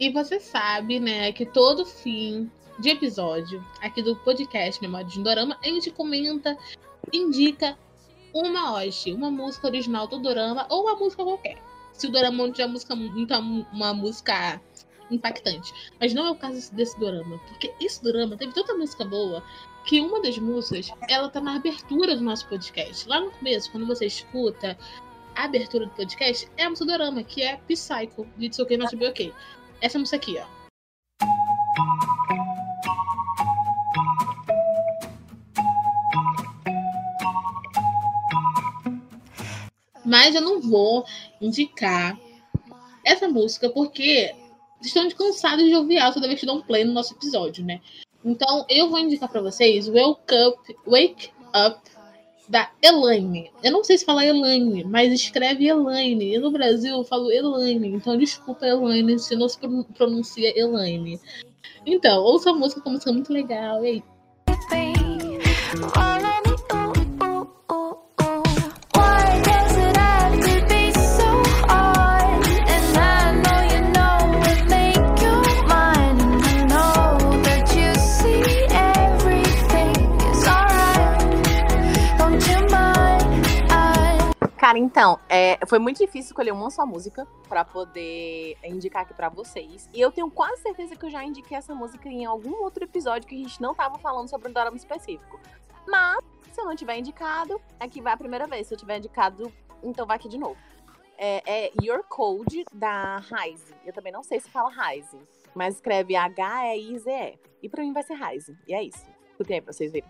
E 0.00 0.08
você 0.08 0.40
sabe, 0.40 0.98
né, 0.98 1.30
que 1.30 1.44
todo 1.44 1.84
fim 1.84 2.50
de 2.78 2.88
episódio 2.88 3.62
aqui 3.82 4.02
do 4.02 4.16
podcast 4.16 4.80
Memória 4.80 5.06
de 5.06 5.20
um 5.20 5.22
Dorama, 5.22 5.58
a 5.62 5.66
gente 5.66 5.90
comenta, 5.90 6.56
indica 7.12 7.76
uma 8.32 8.72
hoste, 8.72 9.12
uma 9.12 9.30
música 9.30 9.66
original 9.66 10.06
do 10.06 10.18
Dorama 10.18 10.66
ou 10.70 10.84
uma 10.84 10.96
música 10.96 11.22
qualquer. 11.22 11.58
Se 12.00 12.06
o 12.06 12.10
Dorama 12.10 12.50
tiver 12.50 12.66
música, 12.66 12.94
então 12.94 13.66
uma 13.70 13.92
música 13.92 14.58
impactante. 15.10 15.70
Mas 16.00 16.14
não 16.14 16.28
é 16.28 16.30
o 16.30 16.34
caso 16.34 16.74
desse 16.74 16.98
Dorama, 16.98 17.38
porque 17.46 17.70
esse 17.78 18.02
Dorama 18.02 18.38
teve 18.38 18.54
tanta 18.54 18.72
música 18.72 19.04
boa 19.04 19.44
que 19.84 20.00
uma 20.00 20.18
das 20.22 20.38
músicas, 20.38 20.90
ela 21.10 21.28
tá 21.28 21.42
na 21.42 21.56
abertura 21.56 22.16
do 22.16 22.22
nosso 22.22 22.48
podcast. 22.48 23.06
Lá 23.06 23.20
no 23.20 23.30
começo, 23.32 23.70
quando 23.70 23.86
você 23.86 24.06
escuta 24.06 24.78
a 25.34 25.44
abertura 25.44 25.84
do 25.84 25.92
podcast, 25.92 26.48
é 26.56 26.64
a 26.64 26.70
música 26.70 26.86
do 26.86 26.92
Dorama, 26.92 27.22
que 27.22 27.42
é 27.42 27.58
Psycho, 27.68 28.26
de 28.38 28.48
Tsuki 28.48 28.78
no 28.78 28.86
OK. 28.86 29.34
Essa 29.82 29.98
música 29.98 30.16
aqui, 30.16 30.38
ó. 30.38 30.60
Mas 40.10 40.34
eu 40.34 40.40
não 40.40 40.60
vou 40.60 41.04
indicar 41.40 42.18
essa 43.06 43.28
música 43.28 43.70
porque 43.70 44.34
estão 44.82 45.08
cansados 45.10 45.64
de 45.64 45.76
ouvir 45.76 45.98
ela 45.98 46.12
toda 46.12 46.26
vez 46.26 46.40
que 46.40 46.46
dão 46.46 46.60
play 46.60 46.84
no 46.84 46.92
nosso 46.92 47.14
episódio, 47.14 47.64
né? 47.64 47.80
Então 48.24 48.66
eu 48.68 48.90
vou 48.90 48.98
indicar 48.98 49.30
pra 49.30 49.40
vocês 49.40 49.86
Wake 49.86 50.34
Up, 50.34 50.76
Wake 50.84 51.30
Up 51.54 51.80
da 52.48 52.68
Elaine. 52.82 53.52
Eu 53.62 53.70
não 53.70 53.84
sei 53.84 53.96
se 53.98 54.04
fala 54.04 54.26
Elaine, 54.26 54.82
mas 54.82 55.12
escreve 55.12 55.68
Elaine. 55.68 56.34
E 56.34 56.38
no 56.38 56.50
Brasil 56.50 56.96
eu 56.96 57.04
falo 57.04 57.30
Elaine. 57.30 57.88
Então 57.94 58.16
desculpa, 58.18 58.66
Elaine, 58.66 59.16
se 59.20 59.36
não 59.36 59.48
se 59.48 59.58
pron- 59.60 59.84
pronuncia 59.84 60.58
Elaine. 60.58 61.20
Então, 61.86 62.22
ouça 62.24 62.50
a 62.50 62.52
música, 62.52 62.80
é 62.80 62.82
uma 62.84 62.92
música 62.94 63.12
muito 63.12 63.32
legal. 63.32 63.84
E 63.84 64.02
Cara, 84.70 84.78
então, 84.78 85.18
é, 85.28 85.58
foi 85.66 85.80
muito 85.80 85.98
difícil 85.98 86.28
escolher 86.28 86.52
uma 86.52 86.70
só 86.70 86.86
música 86.86 87.26
para 87.48 87.64
poder 87.64 88.56
indicar 88.62 89.02
aqui 89.02 89.12
para 89.12 89.28
vocês. 89.28 89.90
E 89.92 90.00
eu 90.00 90.12
tenho 90.12 90.30
quase 90.30 90.62
certeza 90.62 90.94
que 90.94 91.04
eu 91.04 91.10
já 91.10 91.24
indiquei 91.24 91.56
essa 91.56 91.74
música 91.74 92.08
em 92.08 92.24
algum 92.24 92.62
outro 92.62 92.84
episódio 92.84 93.26
que 93.26 93.34
a 93.34 93.38
gente 93.38 93.60
não 93.60 93.74
tava 93.74 93.98
falando 93.98 94.30
sobre 94.30 94.48
um 94.48 94.52
dorama 94.52 94.76
específico. 94.76 95.40
Mas, 95.88 96.20
se 96.52 96.60
eu 96.60 96.66
não 96.66 96.76
tiver 96.76 96.96
indicado, 96.96 97.60
é 97.80 97.88
que 97.88 98.00
vai 98.00 98.12
a 98.12 98.16
primeira 98.16 98.46
vez. 98.46 98.68
Se 98.68 98.74
eu 98.74 98.78
tiver 98.78 98.98
indicado, 98.98 99.52
então 99.82 100.06
vai 100.06 100.16
aqui 100.18 100.28
de 100.28 100.38
novo. 100.38 100.56
É, 101.18 101.64
é 101.64 101.72
Your 101.82 102.04
Code, 102.08 102.64
da 102.72 103.16
Rise. 103.16 103.74
Eu 103.84 103.92
também 103.92 104.12
não 104.12 104.22
sei 104.22 104.38
se 104.38 104.48
fala 104.48 104.70
Rise, 104.70 105.18
mas 105.52 105.74
escreve 105.74 106.14
H-E-I-Z-E. 106.14 107.40
E 107.60 107.68
pra 107.68 107.82
mim 107.82 107.92
vai 107.92 108.04
ser 108.04 108.14
Rise. 108.14 108.56
E 108.68 108.72
é 108.72 108.84
isso. 108.84 109.04
Escutem 109.32 109.56
aí 109.56 109.62
pra 109.62 109.72
vocês 109.72 109.90
verem. 109.90 110.08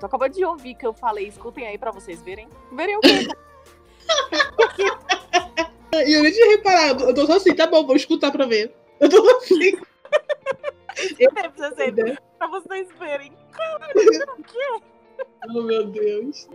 Tô 0.00 0.06
acabou 0.06 0.30
de 0.30 0.42
ouvir 0.42 0.74
que 0.74 0.86
eu 0.86 0.94
falei, 0.94 1.28
escutem 1.28 1.66
aí 1.66 1.76
pra 1.76 1.90
vocês 1.90 2.22
verem. 2.22 2.48
Verem 2.72 2.96
o 2.96 3.00
quê? 3.00 3.28
E 5.92 6.12
eu 6.12 6.22
nem 6.22 6.32
tinha 6.32 6.50
reparado. 6.50 7.04
Eu 7.04 7.14
tô 7.14 7.26
só 7.26 7.34
assim, 7.34 7.54
tá 7.54 7.66
bom, 7.66 7.84
vou 7.84 7.96
escutar 7.96 8.30
pra 8.30 8.46
ver. 8.46 8.72
Eu 9.00 9.08
tô 9.08 9.28
assim. 9.36 9.76
Escutem 10.96 11.50
pra 11.50 11.50
vocês, 11.50 12.18
pra 12.38 12.46
vocês 12.46 12.88
verem. 12.98 13.32
Oh, 15.54 15.62
meu 15.62 15.86
Deus. 15.86 16.48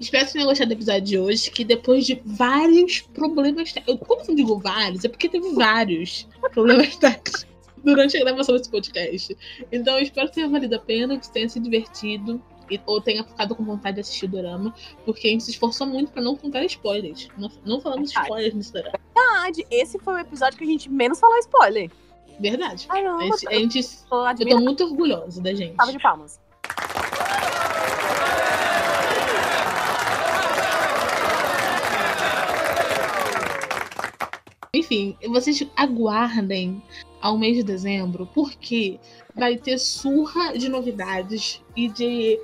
Espero 0.00 0.26
que 0.26 0.32
tenham 0.32 0.46
gostado 0.46 0.68
do 0.68 0.74
episódio 0.74 1.02
de 1.02 1.18
hoje, 1.18 1.50
que 1.50 1.64
depois 1.64 2.06
de 2.06 2.22
vários 2.24 3.00
problemas 3.00 3.72
técnicos. 3.72 4.06
Como 4.06 4.22
eu 4.26 4.34
digo 4.34 4.58
vários? 4.60 5.04
É 5.04 5.08
porque 5.08 5.28
teve 5.28 5.52
vários 5.54 6.26
problemas 6.52 6.96
técnicos 6.96 7.46
durante 7.84 8.16
a 8.16 8.20
gravação 8.20 8.56
desse 8.56 8.70
podcast. 8.70 9.36
Então 9.70 9.96
eu 9.98 10.02
espero 10.02 10.28
que 10.28 10.34
tenha 10.34 10.48
valido 10.48 10.74
a 10.74 10.78
pena, 10.78 11.18
que 11.18 11.26
você 11.26 11.32
tenha 11.32 11.48
se 11.48 11.60
divertido. 11.60 12.42
e- 12.70 12.80
Ou 12.86 12.98
tenha 13.00 13.22
ficado 13.22 13.54
com 13.54 13.62
vontade 13.62 13.96
de 13.96 14.00
assistir 14.00 14.24
o 14.24 14.28
drama, 14.28 14.74
porque 15.04 15.28
a 15.28 15.30
gente 15.30 15.44
se 15.44 15.50
esforçou 15.50 15.86
muito 15.86 16.10
pra 16.10 16.22
não 16.22 16.34
contar 16.34 16.64
spoilers. 16.64 17.28
Não, 17.36 17.50
não 17.64 17.78
falamos 17.80 18.08
Verdade. 18.10 18.26
spoilers 18.26 18.54
nesse 18.54 18.72
drama. 18.72 18.98
Verdade, 19.14 19.66
esse 19.70 19.98
foi 19.98 20.14
o 20.14 20.18
episódio 20.18 20.56
que 20.56 20.64
a 20.64 20.66
gente 20.66 20.90
menos 20.90 21.20
falou 21.20 21.36
spoiler. 21.40 21.90
Verdade. 22.40 22.86
A 22.88 22.94
Caramba, 22.94 23.22
gente, 23.22 23.48
a 23.48 23.52
gente, 23.52 23.78
eu 24.40 24.48
tô 24.48 24.60
muito 24.60 24.82
orgulhosa 24.82 25.40
da 25.42 25.52
gente. 25.54 25.76
Salva 25.76 25.92
de 25.92 25.98
palmas. 26.00 26.40
Enfim, 34.74 35.16
vocês 35.28 35.62
aguardem 35.76 36.82
ao 37.20 37.38
mês 37.38 37.56
de 37.56 37.62
dezembro, 37.62 38.26
porque 38.34 38.98
vai 39.34 39.56
ter 39.56 39.78
surra 39.78 40.56
de 40.58 40.68
novidades 40.68 41.62
e 41.76 41.88
de 41.88 42.38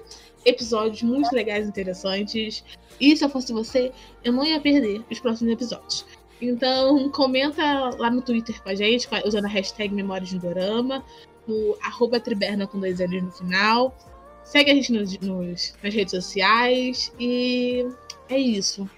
episódios 0.45 1.03
muito 1.03 1.33
legais 1.35 1.67
e 1.67 1.69
interessantes. 1.69 2.65
E 3.01 3.17
se 3.17 3.25
eu 3.25 3.29
fosse 3.29 3.53
você, 3.53 3.93
eu 4.25 4.33
não 4.33 4.45
ia 4.45 4.61
perder 4.61 5.03
os 5.11 5.19
próximos 5.21 5.53
episódios. 5.53 6.07
Então, 6.41 7.11
comenta 7.11 7.63
lá 7.99 8.11
no 8.11 8.23
Twitter 8.23 8.63
com 8.63 8.71
a 8.71 8.75
gente, 8.75 9.07
usando 9.27 9.45
a 9.45 9.49
hashtag 9.49 9.95
Memórias 9.95 10.31
de 10.31 10.39
Dorama, 10.39 11.05
no 11.47 11.77
arroba 11.83 12.19
Triberna 12.19 12.67
com 12.67 12.81
dois 12.81 12.99
L's 13.01 13.23
no 13.23 13.31
final. 13.33 13.97
Segue 14.45 14.71
a 14.71 14.75
gente 14.75 14.93
nos- 14.93 15.19
nos- 15.19 15.75
nas 15.83 15.95
redes 15.95 16.13
sociais 16.13 17.13
e 17.21 17.87
é 18.29 18.39
isso. 18.39 18.89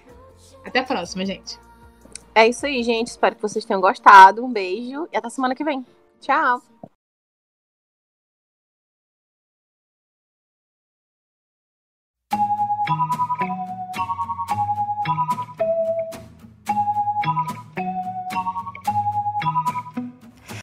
Até 0.63 0.79
a 0.79 0.83
próxima, 0.83 1.25
gente. 1.25 1.57
É 2.35 2.47
isso 2.47 2.65
aí, 2.65 2.83
gente. 2.83 3.07
Espero 3.07 3.35
que 3.35 3.41
vocês 3.41 3.63
tenham 3.65 3.81
gostado. 3.81 4.43
Um 4.43 4.51
beijo 4.51 5.07
e 5.11 5.17
até 5.17 5.29
semana 5.29 5.55
que 5.55 5.63
vem. 5.63 5.85
Tchau. 6.19 6.61